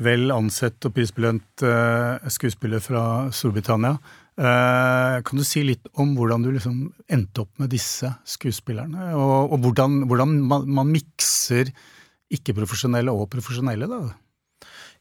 vel 0.02 0.30
ansett 0.34 0.86
og 0.86 0.94
prisbelønt 0.94 1.64
eh, 1.66 2.28
skuespiller 2.30 2.82
fra 2.82 3.02
Storbritannia. 3.34 3.96
Eh, 4.38 5.16
kan 5.26 5.40
du 5.40 5.42
si 5.46 5.64
litt 5.66 5.88
om 5.98 6.12
hvordan 6.14 6.44
du 6.44 6.52
liksom 6.54 6.84
endte 7.10 7.42
opp 7.42 7.58
med 7.58 7.72
disse 7.74 8.10
skuespillerne, 8.28 9.10
og, 9.18 9.54
og 9.54 9.64
hvordan, 9.64 10.04
hvordan 10.10 10.36
man, 10.50 10.68
man 10.78 10.92
mikser 10.94 11.72
ikke-profesjonelle 12.34 13.10
og 13.10 13.26
profesjonelle, 13.32 13.88
da? 13.90 14.02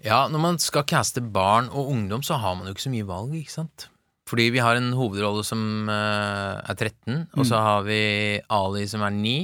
Ja, 0.06 0.24
når 0.30 0.42
man 0.42 0.58
skal 0.62 0.86
caste 0.90 1.22
barn 1.22 1.70
og 1.70 1.92
ungdom, 1.94 2.24
så 2.26 2.40
har 2.42 2.58
man 2.58 2.70
jo 2.70 2.74
ikke 2.74 2.88
så 2.88 2.94
mye 2.94 3.08
valg, 3.08 3.38
ikke 3.38 3.54
sant? 3.54 3.90
Fordi 4.28 4.50
vi 4.52 4.62
har 4.62 4.78
en 4.78 4.92
hovedrolle 4.98 5.46
som 5.48 5.62
eh, 5.92 6.58
er 6.58 6.76
13, 6.76 7.30
og 7.38 7.46
så 7.48 7.62
har 7.64 7.86
vi 7.88 8.02
Ali 8.52 8.84
som 8.90 9.06
er 9.06 9.14
9. 9.16 9.38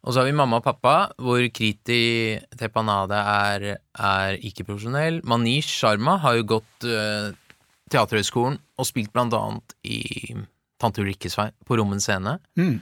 Og 0.00 0.14
så 0.14 0.22
har 0.22 0.30
vi 0.30 0.36
mamma 0.36 0.60
og 0.60 0.64
pappa, 0.64 0.94
hvor 1.20 1.42
Kriti 1.52 2.38
Tepanade 2.56 3.18
er, 3.20 3.66
er 3.92 4.38
ikke-profesjonell. 4.48 5.20
Manish 5.28 5.74
Sharma 5.74 6.16
har 6.22 6.38
jo 6.38 6.46
gått 6.56 6.88
uh, 6.88 7.36
Teaterhøgskolen 7.92 8.56
og 8.80 8.88
spilt 8.88 9.12
blant 9.12 9.36
annet 9.36 9.76
i 9.84 10.00
Tante 10.80 11.04
Ulrikkes 11.04 11.36
vei 11.36 11.50
på 11.68 11.76
Rommen 11.76 12.00
scene. 12.00 12.38
Mm. 12.56 12.78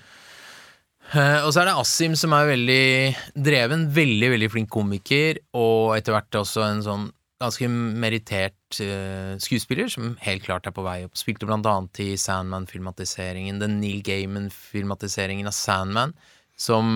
Uh, 1.08 1.40
og 1.42 1.50
så 1.50 1.64
er 1.64 1.70
det 1.70 1.78
Asim 1.80 2.14
som 2.20 2.34
er 2.36 2.52
veldig 2.52 2.86
dreven, 3.34 3.88
veldig, 3.96 4.32
veldig 4.36 4.50
flink 4.54 4.70
komiker, 4.70 5.42
og 5.58 5.96
etter 5.96 6.14
hvert 6.14 6.42
også 6.44 6.66
en 6.68 6.84
sånn 6.86 7.08
ganske 7.42 7.66
merittert 7.70 8.78
uh, 8.82 9.34
skuespiller, 9.42 9.90
som 9.90 10.14
helt 10.22 10.46
klart 10.46 10.70
er 10.70 10.74
på 10.76 10.86
vei 10.86 11.00
opp. 11.06 11.18
Spilte 11.18 11.50
blant 11.50 11.66
annet 11.66 12.02
i 12.04 12.12
Sandman-filmatiseringen, 12.20 13.58
den 13.62 13.78
Neil 13.82 14.04
Gaiman-filmatiseringen 14.06 15.50
av 15.50 15.56
Sandman, 15.56 16.14
som 16.58 16.88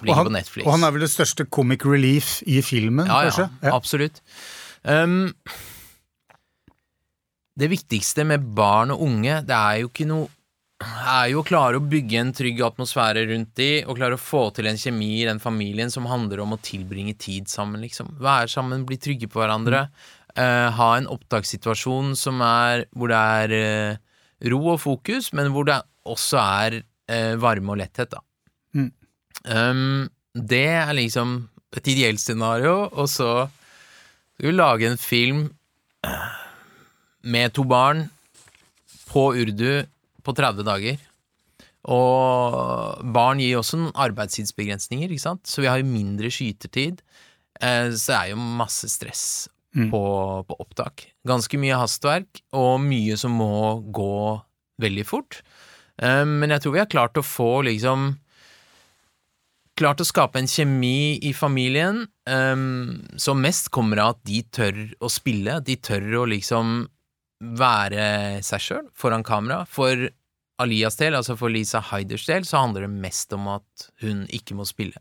ligger 0.00 0.16
han, 0.16 0.30
på 0.30 0.34
Netflix. 0.38 0.64
og 0.64 0.74
han 0.74 0.86
er 0.86 0.94
vel 0.96 1.04
det 1.04 1.12
største 1.12 1.44
comic 1.52 1.84
relief 1.84 2.38
i 2.48 2.62
filmen, 2.64 3.04
ja, 3.04 3.26
kanskje? 3.28 3.48
ja, 3.60 3.74
absolutt. 3.76 4.22
Um, 4.82 5.34
det 7.60 7.68
viktigste 7.68 8.24
med 8.24 8.46
barn 8.56 8.94
og 8.94 9.02
unge, 9.04 9.42
det 9.44 9.56
er 9.56 9.82
jo 9.82 9.90
ikke 9.92 10.08
noe 10.08 10.30
er 10.80 11.26
jo 11.28 11.42
å 11.42 11.46
klare 11.46 11.76
å 11.76 11.84
bygge 11.84 12.20
en 12.20 12.30
trygg 12.32 12.62
atmosfære 12.64 13.26
rundt 13.28 13.52
de, 13.60 13.68
og 13.84 13.98
klare 13.98 14.16
å 14.16 14.20
få 14.20 14.46
til 14.56 14.70
en 14.70 14.80
kjemi 14.80 15.10
i 15.18 15.26
den 15.28 15.40
familien 15.42 15.92
som 15.92 16.08
handler 16.08 16.40
om 16.40 16.54
å 16.56 16.60
tilbringe 16.64 17.12
tid 17.20 17.50
sammen, 17.52 17.82
liksom. 17.84 18.14
Være 18.22 18.48
sammen, 18.48 18.86
bli 18.88 18.96
trygge 19.00 19.28
på 19.30 19.42
hverandre. 19.42 19.88
Uh, 20.32 20.70
ha 20.72 20.88
en 20.96 21.10
opptakssituasjon 21.10 22.14
som 22.16 22.40
er 22.46 22.86
hvor 22.96 23.12
det 23.12 23.20
er 23.20 23.54
uh, 23.58 24.00
ro 24.52 24.62
og 24.72 24.80
fokus, 24.80 25.32
men 25.36 25.52
hvor 25.52 25.68
det 25.68 25.80
også 26.08 26.40
er 26.40 26.80
uh, 26.80 27.34
varme 27.42 27.74
og 27.74 27.82
letthet, 27.82 28.14
da. 28.14 28.24
Mm. 29.46 29.54
Um, 29.54 30.08
det 30.34 30.66
er 30.68 30.92
liksom 30.96 31.48
et 31.76 31.88
ideelt 31.90 32.20
scenario, 32.20 32.88
og 32.90 33.08
så 33.08 33.48
skal 34.34 34.50
vi 34.50 34.56
lage 34.56 34.88
en 34.88 34.98
film 35.00 35.44
med 37.22 37.54
to 37.54 37.64
barn 37.68 38.08
på 39.10 39.30
urdu 39.36 39.84
på 40.24 40.34
30 40.36 40.66
dager. 40.66 40.98
Og 41.90 43.00
barn 43.14 43.40
gir 43.40 43.58
også 43.58 43.78
noen 43.80 43.96
arbeidstidsbegrensninger, 43.96 45.08
ikke 45.08 45.22
sant? 45.24 45.46
så 45.48 45.64
vi 45.64 45.70
har 45.70 45.80
jo 45.80 45.88
mindre 45.88 46.30
skytertid. 46.32 47.00
Eh, 47.60 47.92
så 47.94 48.12
det 48.12 48.18
er 48.18 48.32
jo 48.32 48.50
masse 48.60 48.88
stress 48.92 49.24
på, 49.72 50.02
på 50.46 50.58
opptak. 50.60 51.06
Ganske 51.26 51.60
mye 51.60 51.78
hastverk, 51.80 52.42
og 52.56 52.80
mye 52.84 53.16
som 53.20 53.36
må 53.38 53.80
gå 53.94 54.40
veldig 54.82 55.06
fort. 55.08 55.40
Eh, 56.00 56.24
men 56.28 56.52
jeg 56.52 56.64
tror 56.64 56.76
vi 56.76 56.82
har 56.82 56.92
klart 56.92 57.20
å 57.20 57.26
få 57.26 57.62
liksom 57.68 58.12
Klart 59.80 60.02
å 60.02 60.04
skape 60.04 60.36
en 60.36 60.48
kjemi 60.50 61.16
i 61.24 61.30
familien 61.32 62.02
um, 62.28 62.98
som 63.16 63.38
mest 63.40 63.70
kommer 63.72 64.02
av 64.02 64.16
at 64.18 64.24
de 64.28 64.42
tør 64.52 64.80
å 65.00 65.08
spille. 65.08 65.54
De 65.64 65.78
tør 65.80 66.04
å 66.20 66.24
liksom 66.28 66.82
være 67.56 68.42
seg 68.44 68.60
sjøl 68.60 68.90
foran 68.92 69.24
kamera. 69.24 69.62
For 69.64 70.10
Alias 70.60 71.00
del, 71.00 71.16
altså 71.16 71.38
for 71.40 71.48
Lisa 71.48 71.80
Haiders 71.80 72.26
del, 72.28 72.44
så 72.44 72.60
handler 72.60 72.84
det 72.84 72.92
mest 73.06 73.32
om 73.32 73.48
at 73.54 73.88
hun 74.04 74.26
ikke 74.28 74.58
må 74.58 74.68
spille. 74.68 75.00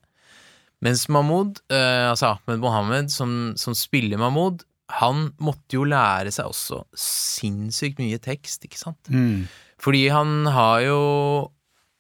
Mens 0.80 1.10
Mahmoud, 1.12 1.60
uh, 1.74 2.14
altså 2.14 2.32
Ahmed 2.38 2.64
Mohammed, 2.64 3.12
som, 3.12 3.34
som 3.60 3.76
spiller 3.76 4.22
Mahmoud, 4.22 4.64
han 5.02 5.34
måtte 5.44 5.76
jo 5.76 5.84
lære 5.92 6.32
seg 6.34 6.48
også 6.50 6.86
sinnssykt 6.98 8.00
mye 8.00 8.18
tekst, 8.24 8.64
ikke 8.64 8.80
sant? 8.80 9.12
Mm. 9.12 9.44
Fordi 9.80 10.08
han 10.16 10.48
har 10.56 10.88
jo 10.88 11.02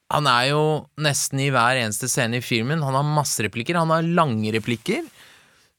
Han 0.09 0.25
er 0.29 0.49
jo 0.49 0.61
nesten 1.01 1.41
i 1.43 1.51
hver 1.53 1.77
eneste 1.83 2.09
scene 2.09 2.39
i 2.39 2.45
filmen. 2.45 2.81
Han 2.81 2.97
har 2.97 3.05
masse 3.05 3.43
replikker. 3.45 3.77
Han 3.77 3.93
har 3.93 4.07
lange 4.07 4.51
replikker, 4.55 5.05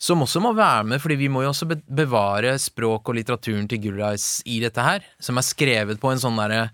som 0.01 0.23
også 0.25 0.41
må 0.45 0.55
være 0.57 0.87
med, 0.93 1.03
fordi 1.03 1.19
vi 1.21 1.29
må 1.33 1.43
jo 1.45 1.51
også 1.51 1.69
bevare 1.69 2.55
språk 2.63 3.11
og 3.11 3.19
litteraturen 3.19 3.67
til 3.69 3.83
Gulrais 3.85 4.39
i 4.49 4.61
dette 4.63 4.85
her, 4.87 5.05
som 5.21 5.37
er 5.37 5.45
skrevet 5.45 6.01
på 6.01 6.13
en 6.13 6.23
sånn 6.23 6.39
derre 6.41 6.71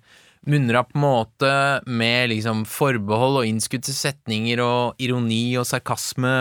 munnrapp 0.46 0.92
måte, 0.94 1.50
med 1.88 2.30
liksom 2.30 2.62
forbehold 2.70 3.40
og 3.40 3.48
innskutte 3.48 3.94
setninger 3.94 4.62
og 4.62 5.02
ironi 5.02 5.56
og 5.58 5.66
sarkasme. 5.66 6.36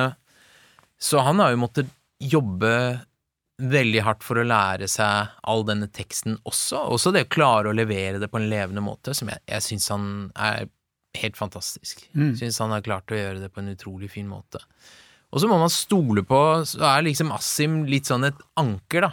Så 1.01 1.23
han 1.25 1.41
har 1.41 1.55
jo 1.55 1.63
måttet 1.63 1.89
jobbe 2.21 2.75
veldig 3.55 4.01
hardt 4.03 4.23
for 4.25 4.39
å 4.39 4.45
lære 4.45 4.87
seg 4.91 5.31
all 5.47 5.63
denne 5.67 5.87
teksten 5.89 6.37
også. 6.43 6.81
Også 6.91 7.13
det 7.15 7.25
å 7.25 7.33
klare 7.33 7.71
å 7.71 7.75
levere 7.75 8.19
det 8.19 8.29
på 8.31 8.39
en 8.41 8.49
levende 8.51 8.83
måte, 8.83 9.15
som 9.15 9.31
jeg, 9.31 9.41
jeg 9.47 9.63
syns 9.63 9.89
han 9.93 10.09
er 10.35 10.67
helt 11.19 11.37
fantastisk. 11.37 12.03
Mm. 12.15 12.35
Syns 12.39 12.59
han 12.63 12.73
har 12.73 12.85
klart 12.85 13.11
å 13.11 13.17
gjøre 13.17 13.41
det 13.43 13.51
på 13.53 13.61
en 13.61 13.73
utrolig 13.73 14.11
fin 14.13 14.27
måte. 14.29 14.61
Og 15.33 15.41
så 15.41 15.49
må 15.51 15.57
man 15.59 15.71
stole 15.73 16.23
på 16.23 16.37
Så 16.67 16.79
er 16.85 17.03
liksom 17.03 17.33
Asim 17.35 17.81
litt 17.89 18.07
sånn 18.07 18.27
et 18.27 18.39
anker, 18.61 19.07
da. 19.07 19.11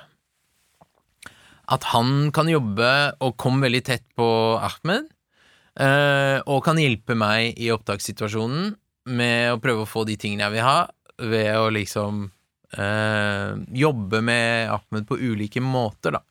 At 1.73 1.88
han 1.92 2.30
kan 2.35 2.50
jobbe 2.50 2.90
og 3.25 3.37
komme 3.40 3.66
veldig 3.66 3.82
tett 3.87 4.04
på 4.18 4.26
Ahmed, 4.61 5.09
eh, 5.80 6.38
og 6.42 6.64
kan 6.66 6.78
hjelpe 6.78 7.16
meg 7.16 7.56
i 7.56 7.71
opptakssituasjonen 7.73 8.75
med 9.14 9.54
å 9.54 9.61
prøve 9.62 9.87
å 9.87 9.88
få 9.88 10.04
de 10.06 10.18
tingene 10.21 10.44
jeg 10.44 10.56
vil 10.56 10.66
ha, 10.66 10.78
ved 11.23 11.50
å 11.56 11.71
liksom 11.73 12.26
eh, 12.76 13.54
jobbe 13.78 14.21
med 14.26 14.75
Ahmed 14.75 15.09
på 15.09 15.18
ulike 15.23 15.62
måter, 15.64 16.18
da. 16.18 16.23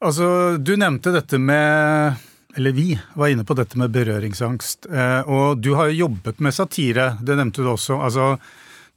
Altså, 0.00 0.56
du 0.56 0.78
nevnte 0.80 1.12
dette 1.12 1.36
med 1.36 2.16
Eller 2.56 2.72
vi 2.74 2.88
var 3.14 3.30
inne 3.30 3.44
på 3.46 3.54
dette 3.54 3.78
med 3.78 3.92
berøringsangst. 3.94 4.88
Eh, 4.90 5.28
og 5.30 5.60
du 5.62 5.74
har 5.78 5.90
jo 5.90 6.06
jobbet 6.08 6.40
med 6.42 6.54
satire, 6.56 7.12
det 7.22 7.36
nevnte 7.38 7.62
du 7.62 7.70
også. 7.70 8.00
Altså, 8.02 8.32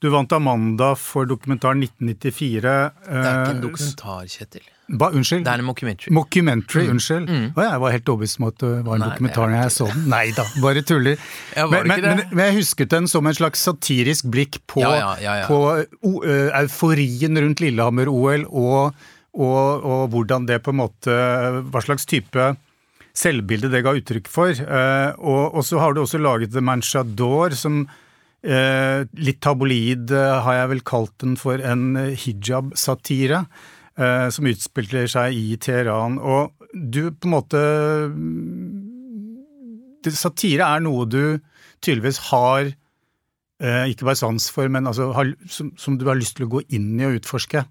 du 0.04 0.10
vant 0.12 0.34
Amanda 0.36 0.94
for 1.00 1.30
dokumentaren 1.30 1.84
1994. 1.86 2.62
Det 2.62 2.72
er 2.74 2.90
ikke 2.90 3.52
en 3.52 3.58
eh, 3.58 3.62
dokumentar, 3.64 4.26
Kjetil. 4.34 4.70
Ba, 5.00 5.08
unnskyld? 5.16 5.46
Det 5.46 5.52
er 5.54 5.62
en 5.62 5.66
mockumentary. 5.70 6.12
Mockumentary, 6.14 6.90
unnskyld. 6.92 7.30
Å, 7.56 7.62
jeg 7.64 7.80
var 7.86 7.94
helt 7.96 8.10
overbevist 8.12 8.42
om 8.42 8.50
at 8.50 8.58
det 8.60 8.72
var 8.84 8.98
en 8.98 9.06
Nei, 9.06 9.12
dokumentar 9.14 9.48
når 9.54 9.62
jeg 9.62 9.74
så 9.78 9.88
den. 9.94 10.02
Nei 10.12 10.26
da, 10.36 10.44
bare 10.66 10.84
tuller. 10.90 11.24
Ja, 11.56 11.68
men, 11.72 11.88
men, 11.88 12.04
men, 12.04 12.24
men 12.34 12.50
jeg 12.50 12.58
husket 12.58 12.92
den 12.92 13.08
som 13.08 13.30
en 13.30 13.38
slags 13.38 13.64
satirisk 13.64 14.28
blikk 14.34 14.60
på, 14.68 14.84
Ja, 14.84 14.92
ja, 14.98 15.14
ja, 15.24 15.38
ja. 15.40 15.48
på 15.48 15.62
o, 16.10 16.12
ø, 16.20 16.36
euforien 16.60 17.40
rundt 17.46 17.64
Lillehammer-OL, 17.64 18.44
og, 18.52 19.08
og, 19.40 19.88
og 19.88 20.04
hvordan 20.14 20.52
det 20.52 20.60
på 20.68 20.76
en 20.76 20.82
måte 20.84 21.16
Hva 21.72 21.82
slags 21.88 22.06
type 22.10 22.52
selvbilde 23.14 23.70
det 23.72 23.84
ga 23.86 23.94
uttrykk 23.98 24.30
for. 24.32 24.52
Eh, 24.58 25.12
og, 25.22 25.62
så 25.66 25.82
har 25.82 25.94
du 25.94 26.04
også 26.04 26.22
laget 26.22 26.54
The 26.54 26.64
Manchador, 26.66 27.54
som 27.58 27.84
eh, 28.42 29.06
litt 29.22 29.42
tabloid 29.46 30.14
eh, 30.14 30.42
har 30.46 30.60
jeg 30.60 30.72
vel 30.74 30.84
kalt 30.88 31.16
den 31.24 31.38
for 31.40 31.62
en 31.62 31.96
hijab-satire. 32.18 33.46
som 33.94 34.48
utspiller 34.50 35.06
seg 35.06 35.36
i 35.38 35.54
Teheran. 35.62 36.16
Og 36.18 36.50
du 36.74 37.12
på 37.12 37.28
en 37.28 37.34
måte 37.36 37.60
Satire 40.18 40.66
er 40.66 40.82
noe 40.82 41.06
du 41.06 41.38
tydeligvis 41.78 42.18
har 42.32 42.72
ikke 43.62 44.08
bare 44.08 44.18
sans 44.18 44.50
for, 44.50 44.66
men 44.66 44.90
altså 44.90 45.14
som, 45.46 46.00
du 46.00 46.08
har 46.10 46.18
lyst 46.18 46.40
til 46.40 46.48
å 46.48 46.54
gå 46.56 46.64
inn 46.74 46.98
i 46.98 47.06
og 47.06 47.20
utforske. 47.20 47.62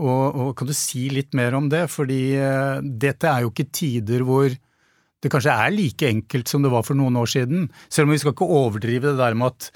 Og, 0.00 0.24
og 0.32 0.56
Kan 0.56 0.72
du 0.72 0.72
si 0.72 1.10
litt 1.12 1.36
mer 1.36 1.52
om 1.60 1.68
det? 1.68 1.84
Fordi 1.92 2.22
dette 2.80 3.28
er 3.28 3.44
jo 3.44 3.52
ikke 3.52 3.68
tider 3.68 4.24
hvor 4.24 4.56
det 5.26 5.32
kanskje 5.34 5.54
er 5.54 5.74
like 5.74 6.06
enkelt 6.08 6.50
som 6.50 6.62
det 6.64 6.70
var 6.72 6.86
for 6.86 6.98
noen 6.98 7.18
år 7.20 7.28
siden. 7.34 7.66
Selv 7.90 8.08
om 8.08 8.14
vi 8.14 8.20
skal 8.22 8.34
ikke 8.36 8.48
overdrive 8.60 9.10
det 9.10 9.18
der 9.20 9.36
med 9.38 9.52
at 9.54 9.68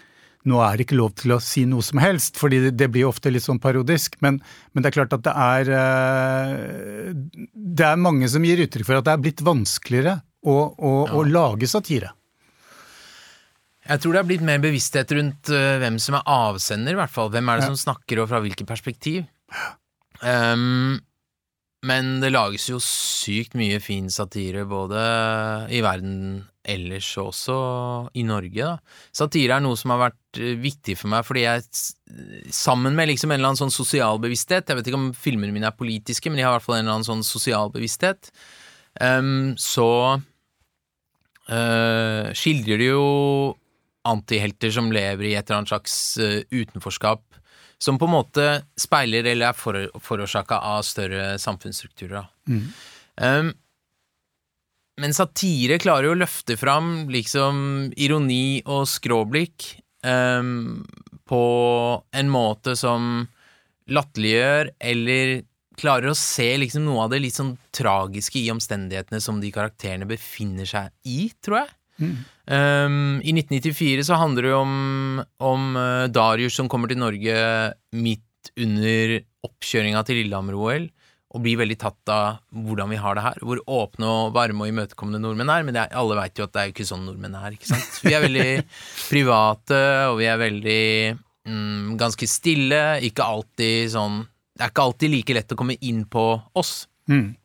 nå 0.49 0.57
er 0.65 0.79
det 0.79 0.87
ikke 0.87 0.97
lov 0.97 1.11
til 1.21 1.35
å 1.35 1.41
si 1.45 1.67
noe 1.69 1.85
som 1.85 2.01
helst, 2.01 2.39
fordi 2.41 2.63
det, 2.65 2.71
det 2.81 2.87
blir 2.95 3.05
ofte 3.11 3.29
litt 3.29 3.45
sånn 3.45 3.59
parodisk. 3.61 4.15
Men, 4.25 4.39
men 4.73 4.81
det 4.81 4.89
er 4.89 4.95
klart 4.97 5.13
at 5.13 5.27
det 5.27 5.35
er 5.37 5.69
eh, 5.77 7.11
Det 7.53 7.85
er 7.91 8.01
mange 8.01 8.31
som 8.33 8.47
gir 8.49 8.63
uttrykk 8.65 8.89
for 8.89 9.01
at 9.03 9.05
det 9.11 9.13
er 9.13 9.21
blitt 9.27 9.43
vanskeligere 9.45 10.15
å, 10.49 10.57
å, 10.73 10.95
å 11.13 11.27
lage 11.29 11.69
satire. 11.69 12.15
Jeg 13.91 14.01
tror 14.01 14.15
det 14.17 14.23
er 14.23 14.29
blitt 14.31 14.47
mer 14.47 14.61
bevissthet 14.63 15.13
rundt 15.19 15.51
øh, 15.53 15.77
hvem 15.83 15.97
som 16.01 16.17
er 16.21 16.27
avsender, 16.31 16.95
i 16.95 17.01
hvert 17.01 17.13
fall. 17.13 17.31
Hvem 17.35 17.49
er 17.53 17.61
det 17.61 17.67
Ja. 17.67 17.71
som 17.75 17.81
snakker, 17.85 18.23
og 18.23 18.31
fra 18.31 18.41
hvilket 18.45 18.69
perspektiv. 18.69 19.25
Ehm, 20.23 21.01
men 21.87 22.19
det 22.21 22.33
lages 22.35 22.69
jo 22.69 22.79
sykt 22.85 23.55
mye 23.57 23.81
fin 23.81 24.11
satire, 24.13 24.67
både 24.69 25.01
i 25.73 25.81
verden 25.85 26.43
ellers 26.69 27.09
og 27.19 27.31
også 27.31 27.55
i 28.21 28.25
Norge, 28.29 28.67
da. 28.67 28.75
Satire 29.17 29.57
er 29.57 29.65
noe 29.65 29.79
som 29.81 29.95
har 29.95 30.03
vært 30.03 30.41
øh, 30.43 30.59
viktig 30.61 30.97
for 31.01 31.09
meg, 31.13 31.25
fordi 31.27 31.47
jeg, 31.47 31.65
sammen 32.53 32.97
med 32.99 33.09
liksom 33.11 33.31
en 33.33 33.39
eller 33.39 33.53
annen 33.53 33.63
sånn 33.63 33.73
sosial 33.73 34.21
bevissthet 34.23 34.69
Jeg 34.69 34.77
vet 34.77 34.91
ikke 34.91 34.99
om 34.99 35.13
filmene 35.17 35.55
mine 35.55 35.71
er 35.71 35.79
politiske, 35.79 36.29
men 36.29 36.37
de 36.41 36.45
har 36.45 36.53
i 36.53 36.59
hvert 36.59 36.67
fall 36.67 36.77
en 36.79 36.85
eller 36.85 36.99
annen 36.99 37.09
sånn 37.09 37.25
sosial 37.27 37.73
bevissthet. 37.73 38.31
Um, 39.01 39.57
så 39.61 39.89
uh, 41.49 42.25
skildrer 42.37 42.81
de 42.83 42.91
jo 42.91 43.05
antihelter 44.11 44.73
som 44.75 44.93
lever 44.93 45.31
i 45.31 45.37
et 45.39 45.45
eller 45.47 45.63
annet 45.63 45.73
slags 45.73 45.95
uh, 46.21 46.41
utenforskap, 46.51 47.23
som 47.81 47.99
på 47.99 48.09
en 48.09 48.13
måte 48.13 48.47
speiler 48.79 49.25
eller 49.25 49.51
er 49.51 49.57
for, 49.57 49.79
forårsaka 50.05 50.61
av 50.75 50.85
større 50.87 51.35
samfunnsstrukturer. 51.41 52.21
da. 52.21 52.27
Um, 53.21 53.53
men 55.01 55.17
satire 55.17 55.79
klarer 55.81 56.11
jo 56.11 56.15
å 56.15 56.21
løfte 56.21 56.59
fram 56.61 57.09
liksom 57.13 57.91
ironi 57.97 58.61
og 58.69 58.85
skråblikk 58.91 59.71
um, 60.05 60.83
på 61.31 61.45
en 62.21 62.33
måte 62.33 62.77
som 62.77 63.25
latterliggjør 63.91 64.75
eller 64.91 65.41
klarer 65.81 66.13
å 66.13 66.19
se 66.19 66.51
liksom 66.61 66.85
noe 66.85 67.07
av 67.07 67.15
det 67.15 67.23
litt 67.25 67.39
sånn 67.39 67.55
tragiske 67.73 68.43
i 68.43 68.51
omstendighetene 68.53 69.23
som 69.25 69.41
de 69.41 69.53
karakterene 69.55 70.09
befinner 70.09 70.69
seg 70.69 70.93
i, 71.09 71.31
tror 71.41 71.63
jeg. 71.63 71.73
Um, 72.01 73.21
I 73.23 73.35
1994 73.37 74.07
så 74.09 74.19
handler 74.19 74.47
det 74.47 74.51
jo 74.55 74.63
om, 74.65 75.21
om 75.47 75.67
uh, 75.77 76.09
Darius 76.11 76.57
som 76.59 76.71
kommer 76.71 76.91
til 76.91 76.99
Norge 76.99 77.37
midt 77.95 78.51
under 78.59 79.21
oppkjøringa 79.47 80.03
til 80.07 80.21
Lillehammer-OL, 80.23 80.89
og 81.31 81.43
blir 81.45 81.61
veldig 81.61 81.77
tatt 81.79 82.11
av 82.11 82.41
hvordan 82.51 82.91
vi 82.91 82.99
har 82.99 83.15
det 83.15 83.23
her. 83.23 83.43
Hvor 83.47 83.61
åpne 83.71 84.09
og 84.11 84.33
varme 84.35 84.65
og 84.65 84.73
imøtekommende 84.73 85.21
nordmenn 85.23 85.53
er. 85.55 85.67
Men 85.67 85.79
er, 85.79 85.93
alle 85.95 86.17
veit 86.19 86.41
jo 86.41 86.49
at 86.49 86.55
det 86.57 86.63
er 86.63 86.71
jo 86.71 86.75
ikke 86.75 86.89
sånn 86.89 87.05
nordmenn 87.07 87.37
er, 87.39 87.55
ikke 87.55 87.71
sant. 87.71 88.01
Vi 88.03 88.17
er 88.17 88.25
veldig 88.25 88.49
private, 89.13 89.83
og 90.11 90.19
vi 90.19 90.27
er 90.27 90.41
veldig 90.41 90.87
mm, 91.47 91.93
ganske 92.01 92.31
stille. 92.31 92.83
Ikke 93.07 93.29
alltid 93.31 93.93
sånn 93.95 94.25
Det 94.27 94.67
er 94.67 94.75
ikke 94.75 94.89
alltid 94.89 95.15
like 95.15 95.39
lett 95.39 95.55
å 95.55 95.61
komme 95.61 95.79
inn 95.87 96.03
på 96.11 96.25
oss. 96.59 96.75
Mm. 97.07 97.37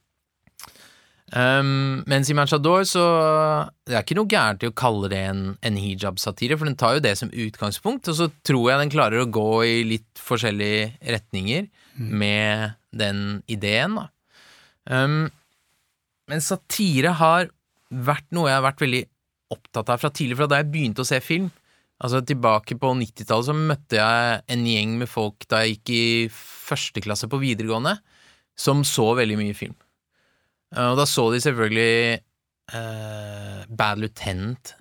Um, 1.35 1.99
mens 2.07 2.29
i 2.31 2.35
Manchador 2.37 2.85
så 2.87 3.01
Det 3.83 3.91
er 3.91 4.05
ikke 4.05 4.15
noe 4.15 4.29
gærent 4.31 4.61
i 4.63 4.69
å 4.69 4.75
kalle 4.77 5.09
det 5.11 5.19
en, 5.19 5.41
en 5.59 5.79
hijab-satire, 5.79 6.55
for 6.55 6.69
den 6.69 6.77
tar 6.79 6.95
jo 6.95 7.03
det 7.03 7.11
som 7.19 7.33
utgangspunkt, 7.33 8.07
og 8.07 8.15
så 8.15 8.29
tror 8.47 8.69
jeg 8.71 8.79
den 8.79 8.93
klarer 8.93 9.23
å 9.23 9.27
gå 9.27 9.49
i 9.67 9.75
litt 9.87 10.21
forskjellige 10.23 10.93
retninger 11.11 11.67
med 11.99 12.77
den 12.95 13.41
ideen, 13.51 13.99
da. 13.99 14.07
Um, 14.87 15.27
men 16.31 16.41
satire 16.45 17.11
har 17.19 17.51
vært 17.89 18.27
noe 18.33 18.49
jeg 18.49 18.57
har 18.57 18.65
vært 18.65 18.81
veldig 18.85 19.03
opptatt 19.53 19.91
av 19.91 20.01
fra 20.01 20.11
tidlig, 20.15 20.39
fra 20.39 20.49
da 20.49 20.61
jeg 20.61 20.71
begynte 20.71 21.03
å 21.03 21.09
se 21.09 21.19
film. 21.23 21.51
Altså 22.03 22.19
Tilbake 22.27 22.75
på 22.79 22.91
90-tallet 22.97 23.47
så 23.47 23.55
møtte 23.55 23.99
jeg 23.99 24.41
en 24.51 24.67
gjeng 24.67 24.97
med 24.99 25.11
folk 25.11 25.45
da 25.51 25.63
jeg 25.63 25.77
gikk 25.77 25.93
i 25.95 26.05
første 26.31 27.03
klasse 27.03 27.29
på 27.31 27.39
videregående, 27.43 27.97
som 28.55 28.83
så 28.87 29.11
veldig 29.19 29.37
mye 29.39 29.55
film. 29.57 29.75
Eh, 30.75 30.89
Og 30.91 30.97
da 30.99 31.05
så 31.09 31.27
de 31.33 31.41
selvfølgelig 31.43 32.19
uh, 32.75 33.61
Bad 33.69 34.01
Lieutenant, 34.03 34.75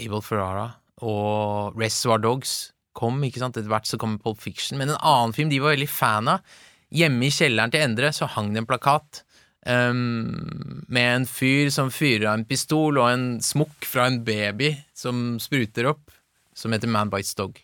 Evil 0.00 0.22
Ferrara 0.22 0.68
og 1.02 1.78
Reservoir 1.78 2.20
Dogs 2.22 2.72
kom, 2.98 3.20
ikke 3.22 3.38
sant, 3.42 3.56
etter 3.56 3.70
hvert 3.70 3.86
så 3.86 3.98
kom 4.00 4.16
Pulp 4.18 4.40
Fiction, 4.42 4.78
men 4.78 4.90
en 4.90 4.98
annen 4.98 5.34
film 5.36 5.50
de 5.52 5.60
var 5.62 5.76
veldig 5.76 5.88
fan 5.90 6.30
av. 6.32 6.42
Hjemme 6.90 7.28
i 7.28 7.30
kjelleren 7.34 7.70
til 7.70 7.84
Endre 7.84 8.10
så 8.16 8.26
hang 8.32 8.48
det 8.54 8.62
en 8.64 8.66
plakat 8.66 9.20
um, 9.68 10.82
med 10.90 11.10
en 11.20 11.26
fyr 11.28 11.70
som 11.74 11.92
fyrer 11.94 12.26
av 12.30 12.38
en 12.40 12.46
pistol, 12.48 12.98
og 12.98 13.10
en 13.12 13.26
smokk 13.44 13.86
fra 13.86 14.08
en 14.10 14.18
baby 14.26 14.72
som 14.98 15.36
spruter 15.42 15.86
opp, 15.92 16.10
som 16.58 16.74
heter 16.74 16.90
Man 16.90 17.12
Bites 17.12 17.36
Dog. 17.38 17.60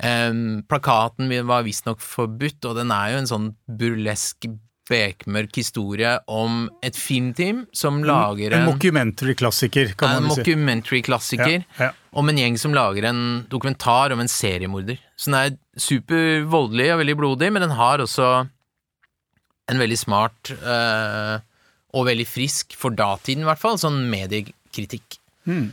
Ehm, 0.00 0.62
plakaten 0.70 1.28
var 1.48 1.64
visstnok 1.66 2.00
forbudt, 2.00 2.64
og 2.70 2.76
den 2.78 2.92
er 2.94 3.12
jo 3.12 3.20
en 3.20 3.28
sånn 3.32 3.48
burlesk, 3.68 4.46
bekmørk 4.88 5.56
historie 5.60 6.14
om 6.32 6.66
et 6.84 6.96
filmteam 6.98 7.64
som 7.76 8.00
lager 8.06 8.54
En 8.56 8.64
en, 8.64 8.70
mockumentary-klassiker, 8.72 9.94
kan 9.98 10.16
en 10.16 10.26
man 10.26 10.34
si. 10.34 10.40
En 10.40 10.46
mockumentary-klassiker 10.46 11.56
Ja, 11.60 11.88
ja. 11.88 11.90
om 12.12 12.28
en 12.28 12.40
gjeng 12.40 12.58
som 12.60 12.76
lager 12.76 13.08
en 13.10 13.22
dokumentar 13.52 14.14
om 14.16 14.20
en 14.24 14.32
seriemorder. 14.32 15.00
Så 15.16 15.30
den 15.30 15.38
er 15.40 15.56
supervoldelig 15.78 16.92
og 16.94 17.02
veldig 17.02 17.18
blodig, 17.20 17.52
men 17.52 17.66
den 17.66 17.76
har 17.78 18.02
også 18.04 18.30
en 19.68 19.82
veldig 19.82 19.98
smart 20.00 20.52
øh, 20.56 21.38
og 21.96 22.06
veldig 22.08 22.26
frisk, 22.28 22.76
for 22.76 22.94
datiden 22.96 23.44
i 23.44 23.48
hvert 23.48 23.60
fall, 23.60 23.78
sånn 23.80 24.06
mediekritikk. 24.12 25.20
Hmm. 25.48 25.70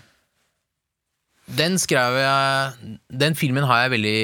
Den 1.45 1.75
skrev 1.77 2.15
jeg 2.17 2.95
Den 3.11 3.35
filmen 3.37 3.67
har 3.69 3.83
jeg 3.83 3.91
veldig, 3.93 4.19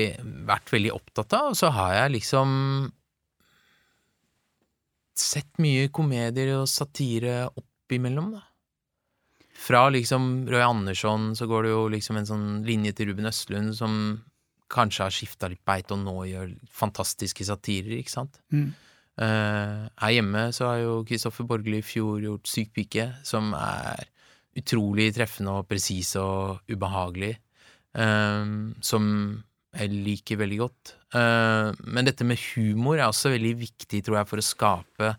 vært 0.48 0.72
veldig 0.74 0.94
opptatt 0.96 1.36
av, 1.38 1.52
og 1.52 1.60
så 1.60 1.70
har 1.76 1.94
jeg 2.00 2.16
liksom 2.18 2.50
sett 5.22 5.62
mye 5.62 5.90
komedier 5.94 6.56
og 6.58 6.70
satire 6.70 7.46
oppimellom, 7.50 8.34
da. 8.38 8.46
Fra 9.62 9.86
liksom 9.94 10.48
Roy 10.50 10.64
Andersson 10.66 11.36
så 11.38 11.46
går 11.50 11.68
det 11.68 11.74
jo 11.74 11.82
liksom 11.94 12.18
en 12.18 12.30
sånn 12.30 12.46
linje 12.66 12.96
til 12.98 13.12
Ruben 13.12 13.30
Østlund 13.30 13.76
som 13.78 13.94
kanskje 14.72 15.06
har 15.06 15.14
skifta 15.14 15.50
litt 15.52 15.62
beit 15.68 15.92
og 15.94 16.00
nå 16.02 16.16
gjør 16.30 16.56
fantastiske 16.74 17.46
satirer, 17.46 18.00
ikke 18.00 18.14
sant. 18.14 18.40
Mm. 18.56 18.72
Uh, 19.22 19.86
her 20.02 20.16
hjemme 20.16 20.48
så 20.56 20.70
har 20.70 20.82
jo 20.82 20.96
Kristoffer 21.06 21.46
Borgli 21.46 21.82
i 21.82 21.86
fjor 21.86 22.24
gjort 22.24 22.50
Syk 22.50 22.72
pike, 22.78 23.10
som 23.28 23.52
er 23.58 24.08
utrolig 24.58 25.12
treffende 25.16 25.60
og 25.60 25.68
presis 25.70 26.16
og 26.20 26.60
ubehagelig, 26.72 27.36
eh, 27.96 28.50
som 28.84 29.06
jeg 29.72 29.92
liker 30.04 30.40
veldig 30.42 30.58
godt. 30.60 30.92
Eh, 31.16 31.70
men 31.96 32.08
dette 32.08 32.26
med 32.28 32.40
humor 32.54 32.98
er 33.00 33.06
også 33.08 33.32
veldig 33.32 33.54
viktig, 33.62 34.02
tror 34.04 34.18
jeg, 34.20 34.28
for 34.30 34.40
å 34.42 34.44
skape 34.46 35.10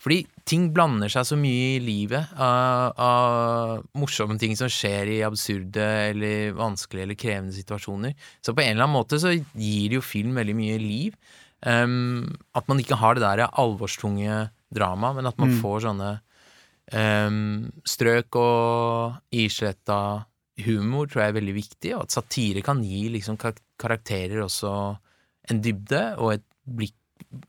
Fordi 0.00 0.18
ting 0.48 0.66
blander 0.76 1.08
seg 1.12 1.26
så 1.28 1.36
mye 1.40 1.74
i 1.76 1.80
livet 1.84 2.30
av, 2.40 2.92
av 3.00 3.82
morsomme 4.00 4.38
ting 4.40 4.54
som 4.56 4.70
skjer 4.72 5.10
i 5.18 5.18
absurde 5.26 5.84
eller 6.12 6.54
vanskelige 6.56 7.04
eller 7.08 7.18
krevende 7.20 7.56
situasjoner. 7.56 8.14
Så 8.40 8.54
på 8.56 8.64
en 8.64 8.72
eller 8.76 8.86
annen 8.86 8.96
måte 8.96 9.20
så 9.20 9.32
gir 9.34 9.90
det 9.90 9.98
jo 9.98 10.04
film 10.04 10.36
veldig 10.40 10.56
mye 10.56 10.78
liv. 10.80 11.18
At 11.66 12.68
man 12.70 12.80
ikke 12.80 12.96
har 13.00 13.18
det 13.18 13.24
der 13.26 13.44
alvorstunge 13.50 14.46
dramaet, 14.72 15.18
men 15.18 15.26
at 15.26 15.38
man 15.42 15.52
får 15.60 15.84
sånne 15.88 16.10
um, 16.94 17.68
strøk 17.88 18.36
og 18.40 19.16
isletta 19.34 20.00
humor 20.64 21.08
tror 21.10 21.22
jeg 21.26 21.32
er 21.32 21.38
veldig 21.40 21.54
viktig, 21.56 21.92
og 21.96 22.06
at 22.06 22.14
satire 22.16 22.62
kan 22.66 22.80
gi 22.84 23.08
liksom 23.14 23.36
kar- 23.40 23.58
karakterer 23.80 24.44
også 24.44 24.72
en 25.48 25.60
dybde 25.64 26.02
og 26.18 26.36
et 26.36 26.46
blikk 26.68 26.94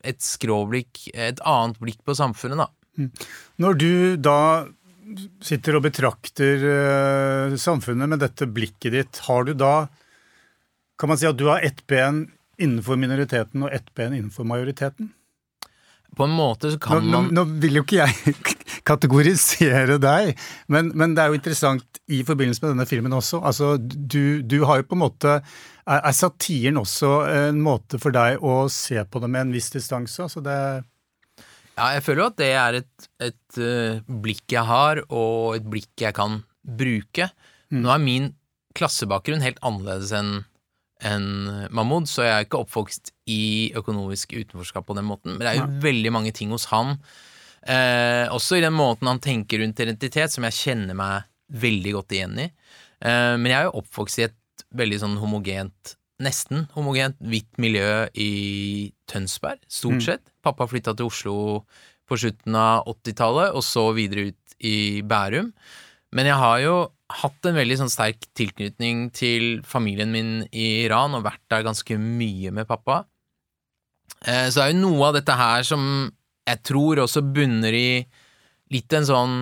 et 0.04 0.20
skråblikk, 0.22 1.06
et 1.14 1.40
annet 1.46 1.78
blikk 1.80 2.02
på 2.04 2.16
samfunnet, 2.18 2.60
da. 2.60 3.06
Når 3.62 3.78
du 3.80 3.92
da 4.20 4.40
sitter 5.42 5.78
og 5.78 5.86
betrakter 5.86 6.66
eh, 6.70 7.54
samfunnet 7.58 8.10
med 8.12 8.20
dette 8.22 8.48
blikket 8.50 8.94
ditt, 8.94 9.22
har 9.28 9.46
du 9.48 9.54
da 9.54 9.88
Kan 11.00 11.08
man 11.08 11.16
si 11.16 11.24
at 11.24 11.38
du 11.40 11.46
har 11.48 11.64
ett 11.64 11.80
ben 11.88 12.26
innenfor 12.60 12.98
minoriteten 13.00 13.62
og 13.64 13.72
ett 13.72 13.88
ben 13.96 14.12
innenfor 14.12 14.44
majoriteten? 14.44 15.08
På 16.16 16.26
en 16.26 16.34
måte 16.34 16.72
så 16.72 16.78
kan 16.82 17.04
nå, 17.06 17.22
man 17.22 17.34
nå 17.34 17.44
vil 17.62 17.80
jo 17.80 17.84
ikke 17.86 18.00
jeg 18.00 18.34
kategorisere 18.90 19.98
deg, 20.02 20.32
men, 20.72 20.90
men 20.98 21.14
det 21.14 21.22
er 21.22 21.32
jo 21.32 21.38
interessant 21.38 22.00
i 22.10 22.22
forbindelse 22.26 22.64
med 22.64 22.74
denne 22.74 22.86
filmen 22.90 23.14
også. 23.14 23.42
Altså, 23.46 23.74
du, 23.78 24.42
du 24.42 24.60
har 24.66 24.80
jo 24.80 24.88
på 24.90 24.98
en 24.98 25.04
måte 25.04 25.36
Er, 25.86 26.00
er 26.00 26.14
satiren 26.14 26.80
også 26.80 27.12
en 27.30 27.60
måte 27.64 27.98
for 28.02 28.14
deg 28.14 28.42
å 28.42 28.64
se 28.72 29.00
på 29.06 29.22
det 29.22 29.30
med 29.30 29.46
en 29.46 29.54
viss 29.54 29.70
distanse? 29.74 30.22
Altså 30.22 30.42
det 30.44 30.58
Ja, 31.78 31.92
jeg 31.96 32.04
føler 32.06 32.24
jo 32.24 32.28
at 32.30 32.40
det 32.40 32.50
er 32.58 32.80
et, 32.82 33.08
et 33.30 33.60
eh, 33.62 34.02
blikk 34.04 34.44
jeg 34.52 34.66
har, 34.68 35.00
og 35.08 35.56
et 35.56 35.66
blikk 35.70 36.04
jeg 36.04 36.14
kan 36.18 36.42
bruke. 36.60 37.30
Nå 37.72 37.90
er 37.94 38.02
min 38.02 38.28
klassebakgrunn 38.76 39.42
helt 39.42 39.58
annerledes 39.66 40.12
enn 40.14 40.42
enn 41.06 41.68
Mahmoud, 41.74 42.08
så 42.10 42.26
jeg 42.26 42.34
er 42.34 42.46
ikke 42.46 42.60
oppvokst 42.60 43.12
i 43.30 43.72
økonomisk 43.78 44.34
utenforskap 44.36 44.86
på 44.88 44.96
den 44.98 45.08
måten, 45.08 45.36
men 45.36 45.44
det 45.44 45.52
er 45.52 45.60
jo 45.62 45.82
veldig 45.84 46.12
mange 46.14 46.32
ting 46.36 46.52
hos 46.54 46.68
han, 46.72 46.98
eh, 47.64 48.26
også 48.32 48.58
i 48.58 48.64
den 48.64 48.76
måten 48.76 49.08
han 49.08 49.22
tenker 49.22 49.62
rundt 49.62 49.80
identitet, 49.80 50.32
som 50.34 50.46
jeg 50.48 50.58
kjenner 50.58 50.98
meg 50.98 51.28
veldig 51.50 51.94
godt 51.96 52.16
igjen 52.16 52.36
i. 52.44 52.50
Eh, 53.00 53.36
men 53.40 53.48
jeg 53.48 53.58
er 53.58 53.70
jo 53.70 53.80
oppvokst 53.80 54.20
i 54.20 54.28
et 54.28 54.66
veldig 54.76 55.00
sånn 55.02 55.16
homogent, 55.22 55.96
nesten 56.20 56.66
homogent, 56.76 57.16
hvitt 57.24 57.56
miljø 57.62 58.06
i 58.12 58.92
Tønsberg, 59.08 59.62
stort 59.72 60.04
sett. 60.04 60.24
Pappa 60.44 60.68
flytta 60.68 60.92
til 60.96 61.08
Oslo 61.08 61.36
på 62.10 62.18
slutten 62.20 62.56
av 62.58 62.84
80-tallet, 62.90 63.54
og 63.56 63.64
så 63.64 63.88
videre 63.96 64.28
ut 64.30 64.56
i 64.60 65.00
Bærum. 65.06 65.54
Men 66.12 66.28
jeg 66.28 66.38
har 66.42 66.58
jo 66.64 66.74
hatt 67.20 67.46
en 67.48 67.56
veldig 67.58 67.76
sånn 67.80 67.90
sterk 67.92 68.26
tilknytning 68.38 69.08
til 69.16 69.60
familien 69.66 70.12
min 70.14 70.30
i 70.52 70.84
Iran, 70.86 71.14
og 71.18 71.24
vært 71.26 71.42
der 71.50 71.64
ganske 71.66 71.98
mye 71.98 72.52
med 72.54 72.68
pappa. 72.70 73.02
Eh, 74.24 74.48
Så 74.50 74.60
det 74.60 74.66
er 74.68 74.72
jo 74.74 74.82
noe 74.84 75.08
av 75.08 75.16
dette 75.18 75.36
her 75.36 75.62
som 75.66 75.84
jeg 76.46 76.62
tror 76.66 77.02
også 77.04 77.22
bunner 77.34 77.74
i 77.74 78.04
litt 78.70 78.92
en 78.96 79.06
sånn 79.06 79.34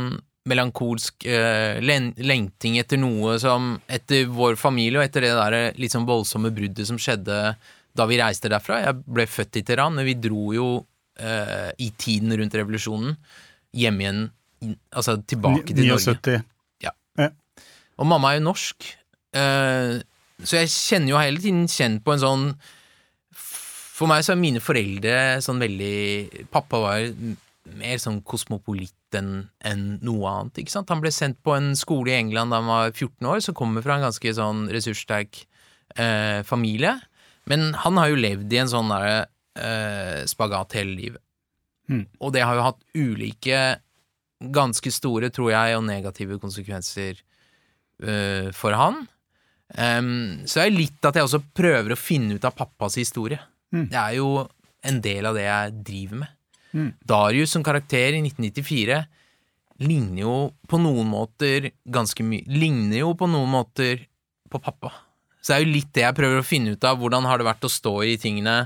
melankolsk 0.49 1.27
eh, 1.29 1.81
lengting 1.85 2.79
etter 2.81 2.97
noe 3.01 3.35
som 3.43 3.75
Etter 3.87 4.25
vår 4.33 4.57
familie 4.57 4.99
og 5.01 5.05
etter 5.05 5.27
det 5.27 5.35
der 5.37 5.57
litt 5.77 5.93
sånn 5.93 6.07
voldsomme 6.09 6.51
bruddet 6.57 6.89
som 6.89 6.97
skjedde 7.01 7.57
da 7.99 8.07
vi 8.07 8.17
reiste 8.21 8.49
derfra. 8.49 8.79
Jeg 8.85 9.03
ble 9.05 9.27
født 9.27 9.59
i 9.59 9.65
Teheran, 9.67 9.97
men 9.99 10.07
vi 10.07 10.15
dro 10.15 10.53
jo 10.55 10.69
eh, 11.21 11.71
i 11.83 11.91
tiden 11.99 12.33
rundt 12.39 12.55
revolusjonen 12.55 13.17
hjem 13.77 13.99
igjen, 14.01 14.21
altså 14.95 15.19
tilbake 15.29 15.75
til 15.75 15.91
Norge. 15.91 16.15
79. 16.23 16.45
Og 17.99 18.07
mamma 18.07 18.33
er 18.33 18.39
jo 18.39 18.47
norsk, 18.47 18.87
eh, 19.35 19.99
så 20.47 20.61
jeg 20.61 20.71
kjenner 20.71 21.13
jo 21.13 21.21
hele 21.21 21.43
tiden 21.43 21.67
kjent 21.71 22.05
på 22.07 22.15
en 22.15 22.23
sånn 22.23 22.45
For 23.99 24.07
meg 24.07 24.23
så 24.23 24.37
er 24.37 24.39
mine 24.39 24.63
foreldre 24.63 25.15
sånn 25.43 25.59
veldig 25.59 26.47
Pappa 26.55 26.79
var 26.79 27.09
mer 27.79 27.99
sånn 27.99 28.21
kosmopolitt 28.23 28.95
enn 29.19 29.49
enn 29.67 29.99
noe 30.05 30.31
annet, 30.31 30.61
ikke 30.63 30.73
sant. 30.73 30.91
Han 30.93 31.03
ble 31.03 31.11
sendt 31.13 31.41
på 31.45 31.55
en 31.57 31.73
skole 31.77 32.13
i 32.13 32.19
England 32.19 32.53
da 32.53 32.61
han 32.61 32.71
var 32.71 32.93
14 32.93 33.29
år, 33.29 33.43
som 33.45 33.57
kommer 33.57 33.85
fra 33.85 33.99
en 33.99 34.07
ganske 34.07 34.33
sånn 34.37 34.67
ressurssterk 34.73 35.43
eh, 35.97 36.41
familie. 36.49 36.95
Men 37.49 37.73
han 37.85 38.01
har 38.01 38.13
jo 38.13 38.21
levd 38.21 38.53
i 38.53 38.61
en 38.63 38.71
sånn 38.73 38.93
der, 38.93 39.29
eh, 39.61 40.23
spagat 40.29 40.77
hele 40.79 40.97
livet. 40.97 41.25
Mm. 41.89 42.05
Og 42.21 42.33
det 42.37 42.45
har 42.45 42.57
jo 42.57 42.67
hatt 42.67 42.83
ulike, 42.97 43.61
ganske 44.55 44.93
store, 44.93 45.33
tror 45.35 45.53
jeg, 45.55 45.77
og 45.77 45.87
negative 45.89 46.39
konsekvenser 46.41 47.21
øh, 48.03 48.51
for 48.57 48.77
han. 48.79 49.05
Um, 49.69 50.47
så 50.49 50.63
er 50.63 50.73
litt 50.73 51.05
at 51.05 51.19
jeg 51.19 51.27
også 51.27 51.43
prøver 51.57 51.93
å 51.93 52.01
finne 52.01 52.39
ut 52.39 52.47
av 52.49 52.57
pappas 52.57 52.97
historie. 53.01 53.41
Mm. 53.75 53.87
Det 53.93 54.01
er 54.01 54.17
jo 54.17 54.31
en 54.89 55.01
del 55.05 55.29
av 55.29 55.37
det 55.37 55.45
jeg 55.45 55.79
driver 55.91 56.23
med. 56.23 56.35
Mm. 56.73 56.91
Darius 57.09 57.55
som 57.55 57.65
karakter 57.65 58.17
i 58.17 58.23
1994 58.23 59.03
ligner 59.85 60.23
jo 60.25 60.37
på 60.69 60.81
noen 60.83 61.07
måter 61.09 61.71
ganske 61.89 62.25
mye 62.27 62.45
Ligner 62.51 63.05
jo 63.05 63.13
på 63.17 63.29
noen 63.31 63.51
måter 63.53 64.03
på 64.51 64.61
pappa. 64.61 64.91
Så 65.41 65.53
det 65.53 65.57
er 65.57 65.65
jo 65.65 65.75
litt 65.77 65.91
det 65.97 66.05
jeg 66.05 66.17
prøver 66.19 66.41
å 66.41 66.47
finne 66.47 66.75
ut 66.75 66.87
av. 66.87 66.99
Hvordan 67.01 67.29
har 67.29 67.39
det 67.39 67.47
vært 67.47 67.67
å 67.69 67.73
stå 67.73 67.95
i 68.09 68.17
tingene 68.21 68.57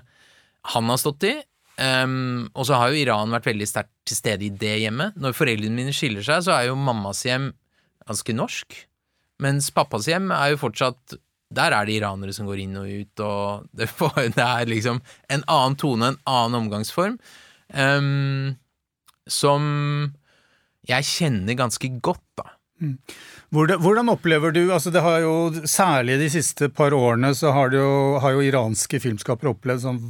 han 0.73 0.93
har 0.93 1.01
stått 1.01 1.27
i? 1.29 1.35
Um, 1.83 2.49
og 2.53 2.67
så 2.69 2.79
har 2.79 2.93
jo 2.93 3.01
Iran 3.01 3.33
vært 3.33 3.49
veldig 3.49 3.69
sterkt 3.69 3.93
til 4.09 4.19
stede 4.19 4.47
i 4.47 4.53
det 4.55 4.77
hjemmet. 4.85 5.19
Når 5.21 5.37
foreldrene 5.37 5.77
mine 5.77 5.95
skiller 5.97 6.25
seg, 6.27 6.45
så 6.47 6.55
er 6.57 6.71
jo 6.71 6.79
mammas 6.79 7.25
hjem 7.27 7.51
ganske 8.07 8.37
norsk. 8.37 8.79
Mens 9.43 9.71
pappas 9.75 10.09
hjem 10.11 10.31
er 10.35 10.53
jo 10.53 10.63
fortsatt 10.63 11.17
Der 11.53 11.75
er 11.75 11.89
det 11.89 11.99
iranere 11.99 12.33
som 12.37 12.49
går 12.49 12.63
inn 12.63 12.79
og 12.81 12.89
ut, 12.89 13.23
og 13.27 13.69
det, 13.77 13.91
får, 13.91 14.17
det 14.39 14.47
er 14.47 14.71
liksom 14.71 15.03
en 15.29 15.45
annen 15.45 15.79
tone, 15.81 16.13
en 16.13 16.21
annen 16.25 16.63
omgangsform, 16.63 17.19
um, 17.77 18.55
som 19.29 19.63
jeg 20.89 21.07
kjenner 21.07 21.59
ganske 21.59 21.93
godt, 22.03 22.25
da. 22.41 22.55
Hvordan, 23.53 23.79
hvordan 23.79 24.11
opplever 24.11 24.51
du 24.51 24.63
altså 24.75 24.91
det 24.91 25.05
har 25.05 25.21
jo, 25.23 25.35
Særlig 25.71 26.17
de 26.19 26.29
siste 26.33 26.67
par 26.73 26.95
årene 26.97 27.31
så 27.39 27.53
har, 27.55 27.71
jo, 27.77 28.19
har 28.23 28.35
jo 28.35 28.43
iranske 28.43 28.99
filmskapere 29.03 29.53
opplevd 29.53 29.85
sånn 29.85 30.01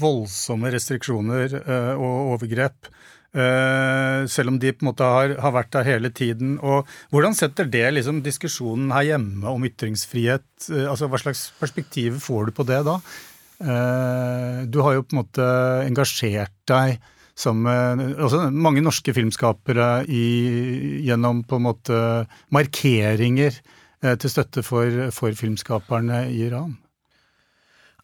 voldsomme 0.00 0.70
restriksjoner 0.72 1.58
eh, 1.60 1.92
og 1.98 2.36
overgrep. 2.36 2.88
Eh, 3.36 4.24
selv 4.30 4.52
om 4.52 4.58
de 4.60 4.72
på 4.72 4.84
en 4.84 4.90
måte 4.90 5.08
har, 5.08 5.34
har 5.42 5.54
vært 5.54 5.72
der 5.76 5.88
hele 5.88 6.12
tiden. 6.14 6.58
og 6.60 6.88
Hvordan 7.12 7.36
setter 7.36 7.68
det 7.68 7.86
liksom 7.94 8.22
diskusjonen 8.24 8.92
her 8.94 9.12
hjemme 9.12 9.48
om 9.48 9.64
ytringsfrihet 9.68 10.68
eh, 10.70 10.88
altså 10.90 11.10
Hva 11.10 11.20
slags 11.22 11.48
perspektiv 11.60 12.20
får 12.24 12.50
du 12.50 12.56
på 12.56 12.66
det 12.68 12.82
da? 12.88 12.98
Eh, 13.62 14.60
du 14.68 14.82
har 14.84 14.98
jo 14.98 15.06
på 15.06 15.16
en 15.16 15.22
måte 15.22 15.48
engasjert 15.86 16.54
deg 16.70 17.00
som 17.42 17.64
altså 17.64 18.42
mange 18.52 18.82
norske 18.84 19.08
filmskapere 19.16 20.04
i, 20.04 21.00
gjennom 21.06 21.40
på 21.48 21.56
en 21.56 21.64
måte 21.64 22.00
markeringer 22.52 23.56
til 24.20 24.30
støtte 24.30 24.60
for, 24.66 25.08
for 25.16 25.32
filmskaperne 25.32 26.26
i 26.28 26.42
Iran. 26.44 26.74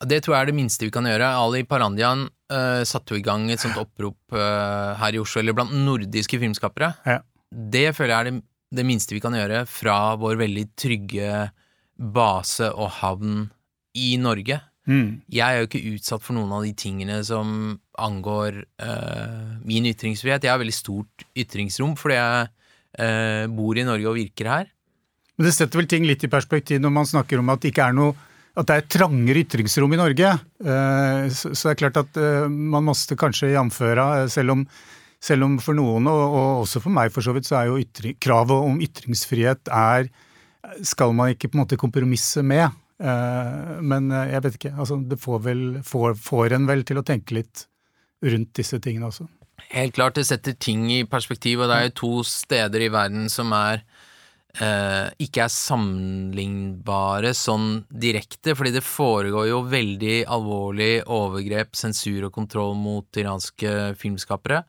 Det 0.00 0.22
tror 0.24 0.34
jeg 0.34 0.40
er 0.46 0.50
det 0.50 0.56
minste 0.56 0.88
vi 0.88 0.94
kan 0.94 1.06
gjøre. 1.06 1.28
Ali 1.28 1.60
Parandian 1.68 2.24
uh, 2.52 2.82
satte 2.88 3.14
jo 3.14 3.20
i 3.20 3.24
gang 3.24 3.48
et 3.52 3.62
sånt 3.62 3.78
opprop 3.80 4.36
uh, 4.36 4.94
her 5.00 5.16
i 5.16 5.20
Oslo, 5.22 5.42
eller 5.42 5.56
blant 5.56 5.74
nordiske 5.74 6.40
filmskapere. 6.40 6.92
Ja. 7.08 7.20
Det 7.48 7.90
føler 7.96 8.14
jeg 8.14 8.20
er 8.20 8.30
det, 8.30 8.42
det 8.78 8.86
minste 8.88 9.16
vi 9.16 9.22
kan 9.24 9.36
gjøre 9.36 9.64
fra 9.70 9.98
vår 10.20 10.40
veldig 10.42 10.64
trygge 10.78 11.48
base 11.98 12.68
og 12.70 12.92
havn 13.00 13.46
i 13.98 14.12
Norge. 14.20 14.60
Mm. 14.88 15.20
Jeg 15.32 15.44
er 15.44 15.62
jo 15.62 15.68
ikke 15.68 15.96
utsatt 15.96 16.24
for 16.24 16.36
noen 16.36 16.52
av 16.56 16.64
de 16.64 16.72
tingene 16.78 17.18
som 17.26 17.76
angår 18.00 18.62
uh, 18.80 19.58
min 19.68 19.88
ytringsfrihet. 19.90 20.44
Jeg 20.44 20.54
har 20.54 20.60
veldig 20.60 20.76
stort 20.76 21.28
ytringsrom 21.36 21.96
fordi 21.98 22.20
jeg 22.20 22.54
bor 23.54 23.78
i 23.78 23.84
Norge 23.86 24.08
og 24.10 24.16
virker 24.16 24.48
her. 24.50 24.70
Men 25.38 25.46
det 25.46 25.52
setter 25.54 25.78
vel 25.78 25.86
ting 25.86 26.06
litt 26.08 26.24
i 26.26 26.30
perspektiv 26.32 26.80
når 26.82 26.92
man 26.96 27.06
snakker 27.06 27.38
om 27.38 27.52
at 27.52 27.60
det 27.62 27.70
ikke 27.70 27.84
er 27.92 27.94
noe 27.94 28.16
at 28.58 28.68
det 28.68 28.76
er 28.76 28.86
trangere 28.90 29.42
ytringsrom 29.44 29.92
i 29.94 30.00
Norge. 30.00 30.30
Eh, 30.64 31.28
Så 31.30 31.52
det 31.54 31.74
er 31.74 31.82
klart 31.84 32.00
at 32.00 32.18
eh, 32.18 32.48
man 32.48 32.86
måtte 32.88 33.18
kanskje 33.18 33.52
jamføre, 33.54 34.06
eh, 34.24 34.30
selv 34.32 34.56
om, 34.56 34.64
selv 35.22 35.46
om 35.46 35.56
for 35.62 35.78
noen, 35.78 36.08
og, 36.10 36.22
og 36.26 36.64
også 36.64 36.82
for 36.82 36.94
meg 36.94 37.12
for 37.14 37.24
så 37.24 37.34
vidt, 37.36 37.48
så 37.48 37.60
er 37.60 37.70
jo 37.70 37.78
ytring, 37.82 38.18
kravet 38.18 38.68
om 38.70 38.82
ytringsfrihet 38.82 39.70
er 39.70 40.10
skal 40.84 41.14
man 41.16 41.32
ikke 41.32 41.48
på 41.48 41.56
en 41.56 41.62
måte 41.62 41.78
kompromisse 41.80 42.42
med. 42.44 42.74
Men 42.98 44.10
jeg 44.10 44.42
vet 44.42 44.56
ikke, 44.58 44.72
altså 44.74 44.96
det 45.06 45.16
får, 45.22 45.38
vel, 45.46 45.60
får, 45.86 46.16
får 46.18 46.56
en 46.56 46.66
vel 46.68 46.82
til 46.84 46.98
å 46.98 47.04
tenke 47.06 47.36
litt 47.36 47.62
rundt 48.26 48.50
disse 48.58 48.80
tingene 48.82 49.06
også. 49.06 49.28
Helt 49.70 49.94
klart, 49.94 50.18
det 50.18 50.26
setter 50.28 50.58
ting 50.58 50.88
i 50.92 51.04
perspektiv, 51.08 51.62
og 51.62 51.70
det 51.70 51.78
er 51.78 51.86
jo 51.86 51.96
to 52.02 52.10
steder 52.26 52.84
i 52.84 52.90
verden 52.92 53.30
som 53.32 53.54
er 53.54 53.84
eh, 54.56 55.08
ikke 55.22 55.44
er 55.44 55.52
sammenlignbare 55.52 57.34
sånn 57.36 57.84
direkte, 57.88 58.54
fordi 58.58 58.74
det 58.78 58.84
foregår 58.86 59.48
jo 59.50 59.62
veldig 59.68 60.16
alvorlig 60.30 60.92
overgrep, 61.04 61.76
sensur 61.78 62.28
og 62.28 62.34
kontroll 62.34 62.74
mot 62.78 63.20
iranske 63.20 63.94
filmskapere. 64.00 64.62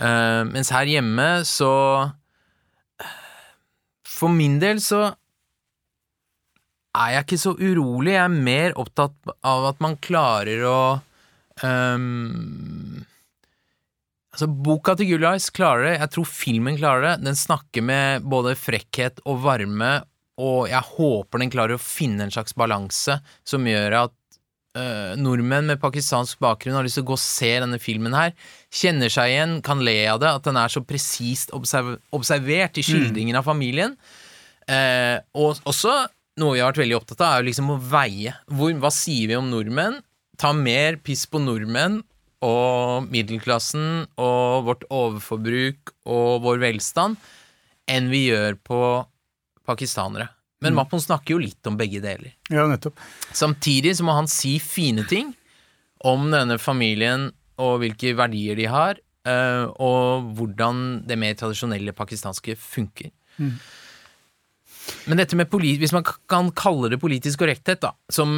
Eh, 0.00 0.42
mens 0.48 0.72
her 0.72 0.88
hjemme 0.88 1.28
så 1.44 1.72
For 4.08 4.30
min 4.32 4.56
del 4.62 4.78
så 4.80 5.10
er 6.92 7.14
jeg 7.14 7.24
ikke 7.24 7.40
så 7.40 7.52
urolig, 7.56 8.12
jeg 8.12 8.22
er 8.22 8.42
mer 8.48 8.74
opptatt 8.80 9.32
av 9.48 9.64
at 9.70 9.78
man 9.82 9.96
klarer 10.04 10.64
å 10.68 10.80
ehm, 11.64 13.00
Altså, 14.32 14.48
boka 14.48 14.94
til 14.96 15.10
Gullais 15.10 15.50
klarer 15.52 15.90
det, 15.90 15.96
jeg 15.98 16.12
tror 16.14 16.28
filmen 16.30 16.78
klarer 16.78 17.04
det. 17.04 17.26
Den 17.26 17.36
snakker 17.36 17.84
med 17.84 18.24
både 18.32 18.56
frekkhet 18.56 19.20
og 19.28 19.42
varme, 19.44 19.92
og 20.40 20.70
jeg 20.70 20.88
håper 20.94 21.42
den 21.42 21.52
klarer 21.52 21.76
å 21.76 21.82
finne 21.82 22.24
en 22.24 22.32
slags 22.32 22.56
balanse 22.56 23.18
som 23.44 23.66
gjør 23.68 23.98
at 24.06 24.14
øh, 24.80 25.12
nordmenn 25.20 25.68
med 25.68 25.82
pakistansk 25.82 26.40
bakgrunn 26.40 26.78
har 26.78 26.86
lyst 26.86 26.96
til 26.96 27.04
å 27.04 27.10
gå 27.10 27.18
og 27.18 27.20
se 27.20 27.50
denne 27.60 27.80
filmen 27.82 28.16
her, 28.16 28.32
kjenner 28.72 29.12
seg 29.12 29.34
igjen, 29.34 29.58
kan 29.66 29.84
le 29.84 29.98
av 30.14 30.22
det, 30.22 30.32
at 30.32 30.48
den 30.48 30.60
er 30.62 30.72
så 30.72 30.80
presist 30.80 31.52
observ 31.52 31.98
observert 32.16 32.80
i 32.80 32.86
skildringen 32.86 33.36
av 33.36 33.44
familien. 33.50 33.98
Eh, 34.64 35.18
og 35.36 35.60
også 35.68 35.98
noe 36.40 36.56
vi 36.56 36.62
har 36.62 36.72
vært 36.72 36.86
veldig 36.86 36.96
opptatt 36.96 37.20
av, 37.20 37.34
er 37.34 37.44
jo 37.44 37.50
liksom 37.50 37.74
å 37.74 37.78
veie. 37.92 38.32
Hvor, 38.48 38.72
hva 38.80 38.92
sier 38.94 39.28
vi 39.28 39.36
om 39.36 39.52
nordmenn? 39.52 40.00
Ta 40.40 40.54
mer 40.56 40.96
piss 41.04 41.26
på 41.28 41.42
nordmenn 41.42 42.00
og 42.42 43.08
middelklassen 43.12 44.06
og 44.20 44.66
vårt 44.66 44.84
overforbruk 44.90 45.94
og 46.10 46.42
vår 46.44 46.62
velstand 46.62 47.18
enn 47.90 48.08
vi 48.10 48.26
gjør 48.28 48.58
på 48.66 48.80
pakistanere. 49.66 50.28
Men 50.62 50.76
Mappon 50.78 51.02
snakker 51.02 51.34
jo 51.34 51.42
litt 51.42 51.66
om 51.66 51.76
begge 51.78 51.98
deler. 52.02 52.34
Ja, 52.52 52.68
nettopp. 52.70 52.98
Samtidig 53.34 53.96
så 53.98 54.06
må 54.06 54.14
han 54.14 54.30
si 54.30 54.56
fine 54.62 55.02
ting 55.10 55.32
om 56.06 56.28
denne 56.30 56.58
familien 56.62 57.30
og 57.62 57.80
hvilke 57.82 58.14
verdier 58.18 58.58
de 58.58 58.68
har, 58.70 58.98
eh, 59.26 59.64
og 59.82 60.30
hvordan 60.38 61.02
det 61.06 61.18
mer 61.18 61.34
tradisjonelle 61.38 61.94
pakistanske 61.94 62.56
funker. 62.58 63.10
Men 65.06 65.18
dette 65.18 65.36
med 65.38 65.50
poli 65.50 65.74
hvis 65.80 65.94
man 65.94 66.04
kan 66.06 66.50
kalle 66.58 66.90
det 66.92 67.00
politisk 67.02 67.42
korrekthet, 67.42 67.82
da, 67.82 67.92
som 68.12 68.32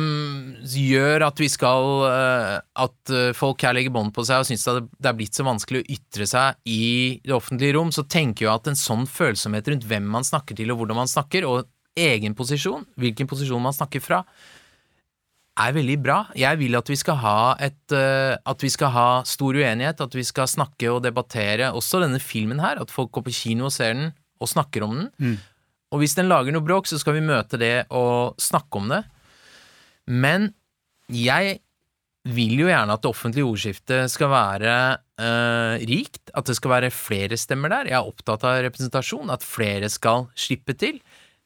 gjør 0.65 1.27
at 1.29 1.41
vi 1.41 1.49
skal 1.53 2.07
eh, 2.09 2.57
At 2.85 3.13
eh, 3.13 3.33
folk 3.37 3.63
her 3.65 3.77
legger 3.77 3.95
bånd 3.95 4.15
på 4.17 4.25
seg 4.27 4.43
og 4.43 4.49
syns 4.49 4.65
det 4.65 5.11
er 5.11 5.17
blitt 5.17 5.37
så 5.37 5.47
vanskelig 5.47 5.83
å 5.83 5.89
ytre 5.97 6.29
seg 6.29 6.59
i 6.71 7.21
det 7.25 7.37
offentlige 7.37 7.77
rom, 7.77 7.93
så 7.95 8.07
tenker 8.09 8.47
jeg 8.47 8.55
at 8.55 8.71
en 8.71 8.79
sånn 8.79 9.07
følsomhet 9.11 9.71
rundt 9.71 9.87
hvem 9.89 10.09
man 10.17 10.27
snakker 10.27 10.59
til 10.59 10.73
og 10.73 10.83
hvordan 10.83 11.03
man 11.05 11.11
snakker, 11.11 11.47
og 11.49 11.71
egen 11.95 12.35
posisjon, 12.35 12.85
hvilken 12.99 13.29
posisjon 13.31 13.63
man 13.63 13.75
snakker 13.77 14.03
fra, 14.03 14.25
er 15.55 15.75
veldig 15.77 15.97
bra. 16.03 16.19
Jeg 16.39 16.59
vil 16.59 16.75
at 16.75 16.89
vi 16.91 16.97
skal 16.99 17.21
ha 17.23 17.39
et 17.63 17.95
eh, 17.95 18.35
At 18.35 18.63
vi 18.65 18.71
skal 18.73 18.91
ha 18.91 19.09
stor 19.29 19.55
uenighet, 19.55 20.03
at 20.03 20.15
vi 20.17 20.25
skal 20.27 20.51
snakke 20.51 20.91
og 20.91 21.05
debattere 21.05 21.71
også 21.73 22.03
denne 22.03 22.19
filmen 22.23 22.63
her, 22.63 22.81
at 22.83 22.91
folk 22.91 23.13
går 23.15 23.29
på 23.29 23.37
kino 23.45 23.69
og 23.71 23.75
ser 23.75 23.95
den 23.95 24.13
og 24.43 24.51
snakker 24.51 24.83
om 24.85 24.97
den. 24.99 25.11
Og 25.95 26.03
hvis 26.03 26.17
den 26.19 26.27
lager 26.31 26.55
noe 26.55 26.65
bråk, 26.67 26.89
så 26.91 26.99
skal 26.99 27.17
vi 27.19 27.27
møte 27.27 27.61
det 27.61 27.87
og 27.95 28.35
snakke 28.43 28.81
om 28.81 28.91
det. 28.91 29.05
Men 30.11 30.51
jeg 31.13 31.61
vil 32.35 32.55
jo 32.57 32.71
gjerne 32.71 32.95
at 32.97 33.03
det 33.05 33.11
offentlige 33.11 33.47
ordskiftet 33.47 34.11
skal 34.13 34.31
være 34.33 34.73
eh, 35.21 35.85
rikt, 35.87 36.33
at 36.33 36.49
det 36.49 36.57
skal 36.57 36.73
være 36.73 36.95
flere 36.95 37.39
stemmer 37.39 37.73
der. 37.73 37.91
Jeg 37.93 37.99
er 37.99 38.09
opptatt 38.09 38.47
av 38.49 38.63
representasjon, 38.65 39.33
at 39.33 39.45
flere 39.45 39.91
skal 39.93 40.27
slippe 40.39 40.77
til. 40.81 40.99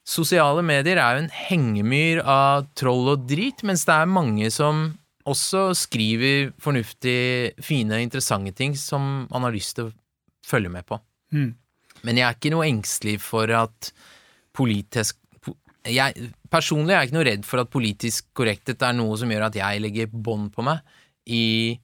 Sosiale 0.08 0.62
medier 0.64 0.96
er 1.02 1.16
jo 1.16 1.24
en 1.26 1.34
hengemyr 1.34 2.22
av 2.22 2.70
troll 2.78 3.10
og 3.12 3.26
drit, 3.28 3.64
mens 3.66 3.84
det 3.88 3.96
er 3.96 4.08
mange 4.08 4.48
som 4.54 4.86
også 5.28 5.74
skriver 5.76 6.54
fornuftig, 6.62 7.58
fine, 7.60 7.98
interessante 8.00 8.54
ting 8.56 8.78
som 8.78 9.26
man 9.28 9.44
har 9.44 9.52
lyst 9.52 9.76
til 9.76 9.90
å 9.90 9.96
følge 10.46 10.72
med 10.72 10.86
på. 10.88 10.96
Mm. 11.36 11.50
Men 12.06 12.20
jeg 12.20 12.24
er 12.24 12.38
ikke 12.38 12.54
noe 12.54 12.68
engstelig 12.70 13.18
for 13.20 13.50
at 13.52 13.90
politisk 14.58 15.20
jeg, 15.88 16.30
Personlig 16.50 16.92
er 16.92 17.02
jeg 17.02 17.08
ikke 17.08 17.16
noe 17.16 17.28
redd 17.28 17.44
for 17.46 17.62
at 17.62 17.70
politisk 17.72 18.26
korrekthet 18.36 18.82
er 18.84 18.96
noe 18.96 19.16
som 19.20 19.30
gjør 19.30 19.46
at 19.48 19.56
jeg 19.56 19.82
legger 19.84 20.10
bånd 20.10 20.50
på 20.54 20.64
meg 20.66 20.82
i 21.28 21.76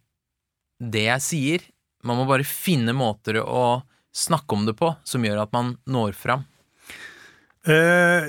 det 0.80 1.06
jeg 1.06 1.24
sier. 1.24 1.66
Man 2.04 2.18
må 2.20 2.26
bare 2.28 2.46
finne 2.48 2.92
måter 2.96 3.38
å 3.40 3.82
snakke 4.14 4.56
om 4.56 4.64
det 4.68 4.76
på 4.78 4.90
som 5.06 5.24
gjør 5.24 5.44
at 5.44 5.54
man 5.54 5.74
når 5.90 6.16
fram. 6.18 6.44
Eh, 7.64 8.28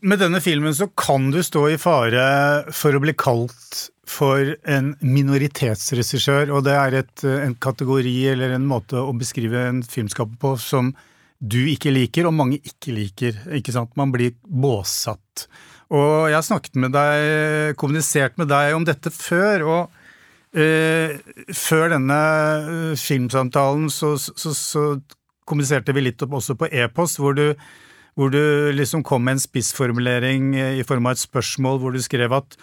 med 0.00 0.20
denne 0.22 0.40
filmen 0.40 0.74
så 0.76 0.88
kan 0.96 1.30
du 1.32 1.42
stå 1.44 1.66
i 1.74 1.80
fare 1.80 2.24
for 2.72 2.96
å 2.96 3.02
bli 3.02 3.12
kalt 3.18 3.90
for 4.10 4.54
en 4.68 4.94
minoritetsregissør, 5.04 6.50
og 6.50 6.64
det 6.66 6.74
er 6.74 6.96
et, 7.02 7.24
en 7.28 7.54
kategori 7.54 8.16
eller 8.32 8.56
en 8.56 8.66
måte 8.66 8.98
å 8.98 9.12
beskrive 9.14 9.68
en 9.68 9.84
filmskaper 9.86 10.40
på 10.40 10.56
som 10.60 10.90
du 11.40 11.58
ikke 11.72 11.92
liker, 11.92 12.28
og 12.28 12.36
mange 12.36 12.60
ikke 12.60 12.94
liker. 12.94 13.36
ikke 13.56 13.72
sant? 13.74 13.96
Man 13.96 14.12
blir 14.12 14.36
båsatt. 14.44 15.46
Og 15.90 16.28
jeg 16.30 16.36
har 16.36 16.46
snakket 16.46 16.76
med 16.78 16.94
deg, 16.94 17.76
kommunisert 17.80 18.36
med 18.38 18.50
deg 18.52 18.76
om 18.76 18.84
dette 18.86 19.10
før, 19.10 19.64
og 19.66 20.58
eh, 20.58 21.16
før 21.56 21.96
denne 21.96 22.20
eh, 22.60 22.98
filmsamtalen 23.00 23.88
så, 23.90 24.14
så, 24.20 24.54
så 24.54 24.84
kommuniserte 25.48 25.96
vi 25.96 26.04
litt 26.04 26.22
også 26.22 26.54
på 26.60 26.70
e-post, 26.70 27.18
hvor 27.18 27.34
du 27.38 27.48
hvor 28.18 28.32
du 28.34 28.72
liksom 28.74 29.04
kom 29.06 29.22
med 29.24 29.38
en 29.38 29.42
spissformulering 29.42 30.54
eh, 30.58 30.78
i 30.80 30.86
form 30.86 31.06
av 31.08 31.16
et 31.16 31.22
spørsmål 31.22 31.80
hvor 31.80 31.94
du 31.94 32.02
skrev 32.04 32.34
at 32.36 32.56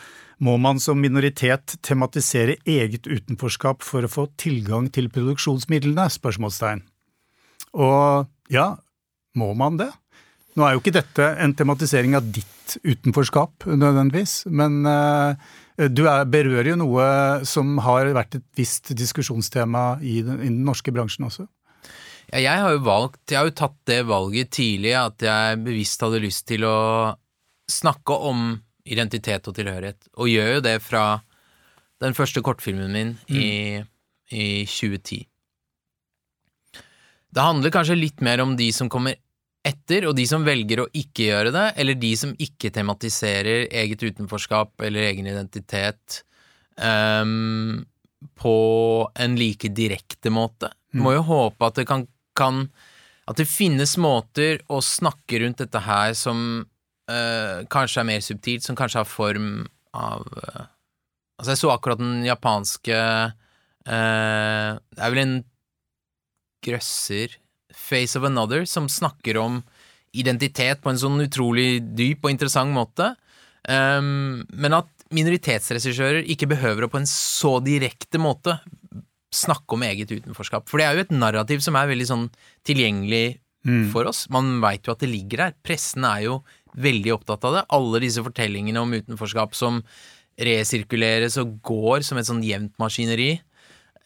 må 0.43 0.53
man 0.61 0.77
som 0.77 0.99
minoritet 1.01 1.79
tematisere 1.81 2.59
eget 2.67 3.07
utenforskap 3.09 3.81
for 3.81 4.05
å 4.05 4.11
få 4.11 4.27
tilgang 4.37 4.91
til 4.93 5.09
produksjonsmidlene? 5.09 6.05
spørsmålstegn. 6.13 6.83
Og 7.73 8.27
ja, 8.53 8.71
må 9.37 9.53
man 9.57 9.79
det? 9.79 9.91
Nå 10.57 10.65
er 10.65 10.73
jo 10.73 10.81
ikke 10.81 10.95
dette 10.95 11.25
en 11.43 11.53
tematisering 11.57 12.15
av 12.17 12.25
ditt 12.33 12.77
utenforskap 12.81 13.67
nødvendigvis, 13.69 14.47
men 14.49 14.81
eh, 14.89 15.89
du 15.93 16.07
er, 16.09 16.25
berører 16.25 16.71
jo 16.71 16.79
noe 16.81 17.05
som 17.47 17.77
har 17.85 18.09
vært 18.15 18.39
et 18.39 18.47
visst 18.57 18.91
diskusjonstema 18.97 19.99
i 20.01 20.19
den, 20.25 20.41
i 20.41 20.49
den 20.49 20.63
norske 20.65 20.91
bransjen 20.95 21.27
også. 21.29 21.45
Ja, 22.31 22.41
jeg 22.41 22.63
har 22.63 22.73
jo 22.73 22.81
valgt, 22.83 23.21
jeg 23.29 23.39
har 23.39 23.47
jo 23.47 23.55
tatt 23.55 23.77
det 23.87 24.01
valget 24.09 24.51
tidlig, 24.57 24.95
at 24.99 25.23
jeg 25.23 25.61
bevisst 25.63 26.01
hadde 26.03 26.23
lyst 26.25 26.47
til 26.49 26.65
å 26.67 26.79
snakke 27.71 28.17
om 28.27 28.49
identitet 28.87 29.47
og 29.47 29.55
tilhørighet, 29.55 30.09
og 30.17 30.31
gjør 30.31 30.57
jo 30.57 30.65
det 30.65 30.77
fra 30.83 31.05
den 32.03 32.17
første 32.17 32.43
kortfilmen 32.45 32.91
min 32.93 33.15
i, 33.29 33.47
i 34.33 34.47
2010. 34.65 35.23
Det 37.33 37.43
handler 37.43 37.73
kanskje 37.73 37.97
litt 37.99 38.21
mer 38.23 38.41
om 38.43 38.55
de 38.59 38.69
som 38.73 38.89
kommer 38.91 39.17
etter, 39.67 40.07
og 40.07 40.15
de 40.17 40.23
som 40.29 40.45
velger 40.47 40.81
å 40.83 40.89
ikke 40.95 41.27
gjøre 41.27 41.51
det, 41.55 41.65
eller 41.81 41.99
de 41.99 42.11
som 42.19 42.33
ikke 42.39 42.71
tematiserer 42.75 43.67
eget 43.67 44.03
utenforskap 44.03 44.85
eller 44.87 45.09
egen 45.09 45.27
identitet 45.27 46.21
um, 46.79 47.83
på 48.39 48.57
en 49.19 49.35
like 49.39 49.71
direkte 49.75 50.31
måte. 50.33 50.71
Må 50.97 51.17
jo 51.17 51.25
håpe 51.27 51.67
at 51.67 51.81
det 51.81 51.87
kan, 51.89 52.07
kan 52.37 52.69
At 53.27 53.37
det 53.37 53.45
finnes 53.49 53.97
måter 53.99 54.61
å 54.71 54.79
snakke 54.81 55.41
rundt 55.43 55.59
dette 55.59 55.81
her 55.83 56.13
som 56.15 56.63
uh, 56.63 57.57
kanskje 57.69 58.01
er 58.01 58.07
mer 58.07 58.23
subtilt, 58.23 58.63
som 58.63 58.77
kanskje 58.79 59.03
har 59.03 59.09
form 59.09 59.67
av 59.93 60.23
uh, 60.23 60.65
Altså, 61.37 61.51
jeg 61.51 61.59
så 61.59 61.69
akkurat 61.69 61.99
den 62.01 62.23
japanske 62.25 62.95
uh, 62.97 64.71
Det 64.79 65.03
er 65.03 65.11
vel 65.13 65.21
en 65.21 65.35
grøsser 66.67 67.37
Face 67.73 68.19
of 68.19 68.27
Another, 68.27 68.65
som 68.69 68.89
snakker 68.91 69.39
om 69.41 69.61
identitet 70.17 70.81
på 70.83 70.91
en 70.91 70.99
sånn 70.99 71.23
utrolig 71.25 71.81
dyp 71.97 72.25
og 72.25 72.33
interessant 72.33 72.73
måte. 72.73 73.11
Um, 73.67 74.45
men 74.55 74.75
at 74.77 74.89
minoritetsregissører 75.13 76.27
ikke 76.31 76.49
behøver 76.51 76.85
å 76.85 76.91
på 76.91 76.99
en 77.01 77.09
så 77.09 77.57
direkte 77.63 78.19
måte 78.19 78.57
snakke 79.33 79.75
om 79.75 79.83
eget 79.83 80.11
utenforskap. 80.11 80.67
For 80.69 80.79
det 80.79 80.87
er 80.87 80.95
jo 80.97 81.05
et 81.05 81.15
narrativ 81.15 81.63
som 81.63 81.75
er 81.79 81.89
veldig 81.91 82.07
sånn 82.07 82.25
tilgjengelig 82.67 83.37
for 83.91 84.07
oss. 84.07 84.25
Man 84.31 84.61
veit 84.63 84.87
jo 84.87 84.93
at 84.93 85.03
det 85.03 85.09
ligger 85.11 85.43
der. 85.43 85.55
Pressen 85.65 86.05
er 86.07 86.23
jo 86.27 86.37
veldig 86.79 87.13
opptatt 87.17 87.43
av 87.47 87.57
det. 87.57 87.65
Alle 87.75 88.01
disse 88.03 88.23
fortellingene 88.23 88.79
om 88.83 88.95
utenforskap 88.95 89.57
som 89.57 89.81
resirkuleres 90.37 91.37
og 91.41 91.57
går 91.65 92.05
som 92.05 92.19
et 92.19 92.29
sånn 92.29 92.43
jevnt 92.45 92.75
maskineri. 92.81 93.37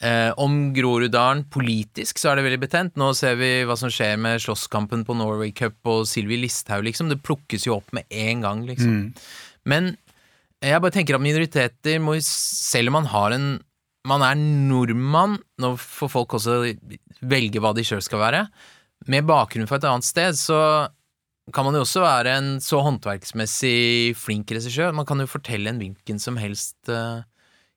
Eh, 0.01 0.31
om 0.41 0.71
Groruddalen 0.73 1.43
politisk 1.53 2.17
så 2.17 2.31
er 2.31 2.39
det 2.39 2.45
veldig 2.47 2.61
betent. 2.63 2.95
Nå 2.97 3.11
ser 3.17 3.35
vi 3.37 3.51
hva 3.69 3.75
som 3.77 3.91
skjer 3.93 4.15
med 4.17 4.41
slåsskampen 4.41 5.03
på 5.05 5.13
Norway 5.13 5.51
Cup 5.53 5.77
og 5.85 6.07
Sylvi 6.09 6.39
Listhaug, 6.41 6.87
liksom. 6.87 7.11
Det 7.11 7.19
plukkes 7.21 7.67
jo 7.67 7.75
opp 7.77 7.91
med 7.93 8.09
en 8.09 8.41
gang, 8.41 8.63
liksom. 8.65 9.11
Men 9.69 9.91
jeg 10.61 10.81
bare 10.81 10.93
tenker 10.93 11.17
at 11.17 11.21
minoriteter 11.21 12.01
må, 12.01 12.15
selv 12.25 12.89
om 12.89 12.99
man 13.01 13.11
har 13.13 13.37
en 13.37 13.51
Man 14.09 14.23
er 14.25 14.33
nordmann, 14.33 15.35
nå 15.61 15.75
får 15.77 16.09
folk 16.09 16.33
også 16.33 16.55
velge 17.21 17.61
hva 17.61 17.69
de 17.77 17.83
sjøl 17.85 18.01
skal 18.01 18.17
være. 18.17 18.39
Med 19.05 19.27
bakgrunn 19.29 19.69
fra 19.69 19.77
et 19.77 19.85
annet 19.85 20.07
sted, 20.07 20.33
så 20.33 20.57
kan 21.53 21.67
man 21.67 21.77
jo 21.77 21.83
også 21.85 22.01
være 22.01 22.33
en 22.39 22.47
så 22.65 22.79
håndverksmessig 22.81 24.15
flink 24.17 24.49
regissør. 24.49 24.89
Man 24.97 25.05
kan 25.05 25.21
jo 25.21 25.29
fortelle 25.29 25.69
en 25.69 25.77
hvilken 25.77 26.17
som 26.17 26.39
helst 26.41 26.89
eh, 26.89 27.21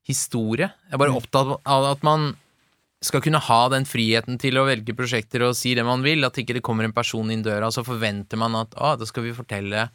historie. 0.08 0.70
Jeg 0.88 0.96
er 0.96 1.00
bare 1.00 1.16
opptatt 1.16 1.54
av 1.64 1.90
at 1.90 2.04
man 2.06 2.32
skal 3.04 3.20
kunne 3.24 3.42
ha 3.42 3.60
den 3.72 3.84
friheten 3.88 4.38
til 4.40 4.56
å 4.56 4.66
velge 4.68 4.94
prosjekter 4.96 5.44
og 5.44 5.56
si 5.58 5.74
det 5.76 5.84
man 5.86 6.04
vil, 6.04 6.24
at 6.24 6.38
ikke 6.40 6.56
det 6.56 6.64
kommer 6.64 6.86
en 6.86 6.96
person 6.96 7.30
inn 7.32 7.44
døra, 7.44 7.68
og 7.68 7.76
så 7.76 7.84
forventer 7.84 8.40
man 8.40 8.56
at 8.56 8.76
ah, 8.80 8.94
da 9.00 9.08
skal 9.08 9.26
vi 9.26 9.36
fortelle 9.36 9.88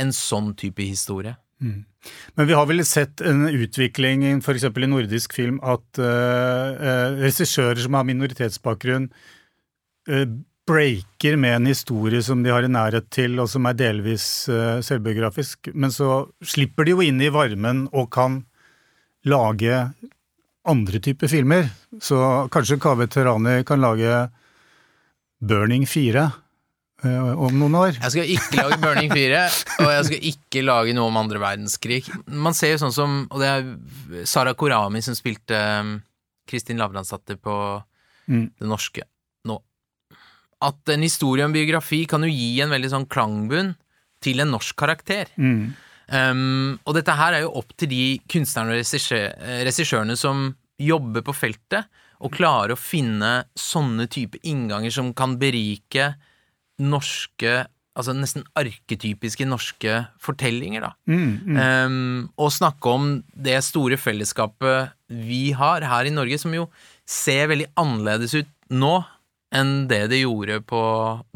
en 0.00 0.12
sånn 0.16 0.52
type 0.58 0.84
historie. 0.84 1.36
Men 1.62 2.48
vi 2.48 2.56
har 2.56 2.66
vel 2.66 2.82
sett 2.86 3.22
en 3.22 3.44
utvikling 3.46 4.24
f.eks. 4.40 4.64
i 4.66 4.88
nordisk 4.90 5.36
film 5.36 5.60
at 5.62 6.00
uh, 6.02 7.12
regissører 7.20 7.78
som 7.84 7.94
har 7.94 8.08
minoritetsbakgrunn, 8.08 9.06
uh, 10.10 10.24
breaker 10.66 11.38
med 11.38 11.56
en 11.60 11.68
historie 11.70 12.22
som 12.24 12.42
de 12.42 12.50
har 12.50 12.66
i 12.66 12.70
nærhet 12.70 13.06
til, 13.14 13.38
og 13.42 13.48
som 13.50 13.66
er 13.66 13.78
delvis 13.78 14.26
selvbiografisk, 14.86 15.72
men 15.74 15.90
så 15.90 16.24
slipper 16.46 16.86
de 16.86 16.94
jo 16.94 17.02
inn 17.02 17.18
i 17.22 17.32
varmen 17.34 17.88
og 17.90 18.12
kan 18.14 18.44
lage 19.28 19.76
andre 20.68 21.00
typer 21.02 21.28
filmer. 21.30 21.68
Så 22.02 22.16
kanskje 22.54 22.78
Kaveh 22.82 23.08
Terani 23.10 23.60
kan 23.66 23.80
lage 23.82 24.28
Burning 25.42 25.86
4 25.86 26.28
om 27.02 27.56
noen 27.58 27.74
år. 27.74 27.96
Jeg 27.98 28.12
skal 28.14 28.28
ikke 28.30 28.58
lage 28.60 28.76
Burning 28.82 29.10
4, 29.10 29.38
og 29.82 29.88
jeg 29.90 30.04
skal 30.06 30.26
ikke 30.30 30.60
lage 30.62 30.92
noe 30.94 31.10
om 31.10 31.16
andre 31.18 31.40
verdenskrig. 31.42 32.04
Man 32.30 32.54
ser 32.54 32.76
jo 32.76 32.82
sånn 32.84 32.94
som 32.94 33.16
Og 33.34 33.40
det 33.42 33.48
er 33.50 34.26
Sara 34.30 34.52
Korami 34.54 35.02
som 35.02 35.16
spilte 35.18 35.58
um, 35.82 35.96
Kristin 36.48 36.78
Lavransdatter 36.82 37.38
på 37.42 37.56
Mm. 38.30 38.52
det 38.54 38.68
norske 38.70 39.02
nå. 39.50 39.56
At 40.62 40.88
en 40.94 41.02
historie 41.02 41.42
om 41.42 41.50
biografi 41.52 42.04
kan 42.06 42.22
jo 42.22 42.28
gi 42.30 42.60
en 42.62 42.70
veldig 42.70 42.90
sånn 42.92 43.06
klangbunn 43.10 43.72
til 44.22 44.38
en 44.44 44.52
norsk 44.54 44.76
karakter. 44.78 45.26
Mm. 45.34 45.72
Um, 46.12 46.78
og 46.84 46.96
dette 46.98 47.14
her 47.16 47.38
er 47.38 47.44
jo 47.46 47.54
opp 47.62 47.72
til 47.80 47.88
de 47.88 48.02
kunstnerne 48.28 48.76
og 48.76 49.12
eh, 49.16 49.62
regissørene 49.64 50.16
som 50.18 50.50
jobber 50.82 51.24
på 51.24 51.34
feltet, 51.36 51.88
og 52.22 52.34
klarer 52.36 52.74
å 52.74 52.78
finne 52.78 53.46
sånne 53.58 54.06
type 54.12 54.38
innganger 54.46 54.92
som 54.94 55.10
kan 55.16 55.38
berike 55.40 56.12
norske 56.82 57.62
Altså 57.92 58.14
nesten 58.16 58.40
arketypiske 58.56 59.44
norske 59.44 59.98
fortellinger, 60.24 60.80
da. 60.80 60.94
Mm, 61.12 61.32
mm. 61.44 61.56
Um, 61.60 62.30
og 62.40 62.48
snakke 62.54 62.88
om 62.88 63.10
det 63.36 63.58
store 63.66 63.98
fellesskapet 64.00 64.94
vi 65.12 65.50
har 65.52 65.84
her 65.84 66.08
i 66.08 66.14
Norge, 66.14 66.38
som 66.40 66.54
jo 66.56 66.70
ser 67.04 67.50
veldig 67.52 67.66
annerledes 67.76 68.32
ut 68.38 68.48
nå 68.72 68.94
enn 69.52 69.74
det 69.90 70.06
det 70.08 70.22
gjorde 70.22 70.62
på 70.64 70.80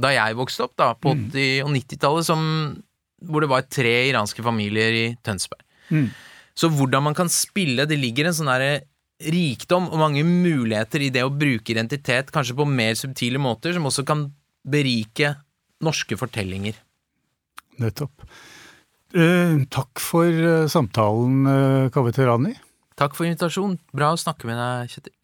da 0.00 0.14
jeg 0.16 0.38
vokste 0.38 0.64
opp, 0.64 0.72
da, 0.80 0.94
på 0.96 1.12
80- 1.12 1.66
og 1.66 1.74
90-tallet, 1.76 2.24
som- 2.24 2.82
hvor 3.24 3.44
det 3.44 3.50
var 3.50 3.68
tre 3.70 3.94
iranske 4.10 4.44
familier 4.44 4.96
i 4.96 5.06
Tønsberg. 5.24 5.62
Mm. 5.90 6.10
Så 6.56 6.70
hvordan 6.72 7.04
man 7.04 7.14
kan 7.14 7.28
spille 7.30 7.84
Det 7.86 7.94
ligger 8.00 8.26
en 8.26 8.34
sånn 8.34 8.48
derre 8.50 8.86
rikdom 9.22 9.86
og 9.92 10.00
mange 10.00 10.24
muligheter 10.26 11.06
i 11.06 11.12
det 11.14 11.22
å 11.24 11.32
bruke 11.32 11.72
identitet, 11.72 12.32
kanskje 12.34 12.56
på 12.58 12.66
mer 12.68 12.96
subtile 12.98 13.40
måter, 13.40 13.72
som 13.72 13.88
også 13.88 14.04
kan 14.08 14.26
berike 14.66 15.30
norske 15.84 16.18
fortellinger. 16.20 16.76
Nettopp. 17.80 18.26
Eh, 19.16 19.56
takk 19.72 20.02
for 20.02 20.28
eh, 20.28 20.68
samtalen, 20.68 21.46
uh, 21.48 21.88
Kaveh 21.94 22.12
Terani. 22.12 22.52
Takk 23.00 23.16
for 23.16 23.28
invitasjonen. 23.28 23.78
Bra 23.96 24.12
å 24.12 24.20
snakke 24.20 24.48
med 24.48 24.60
deg, 24.60 24.92
Kjetil. 24.92 25.15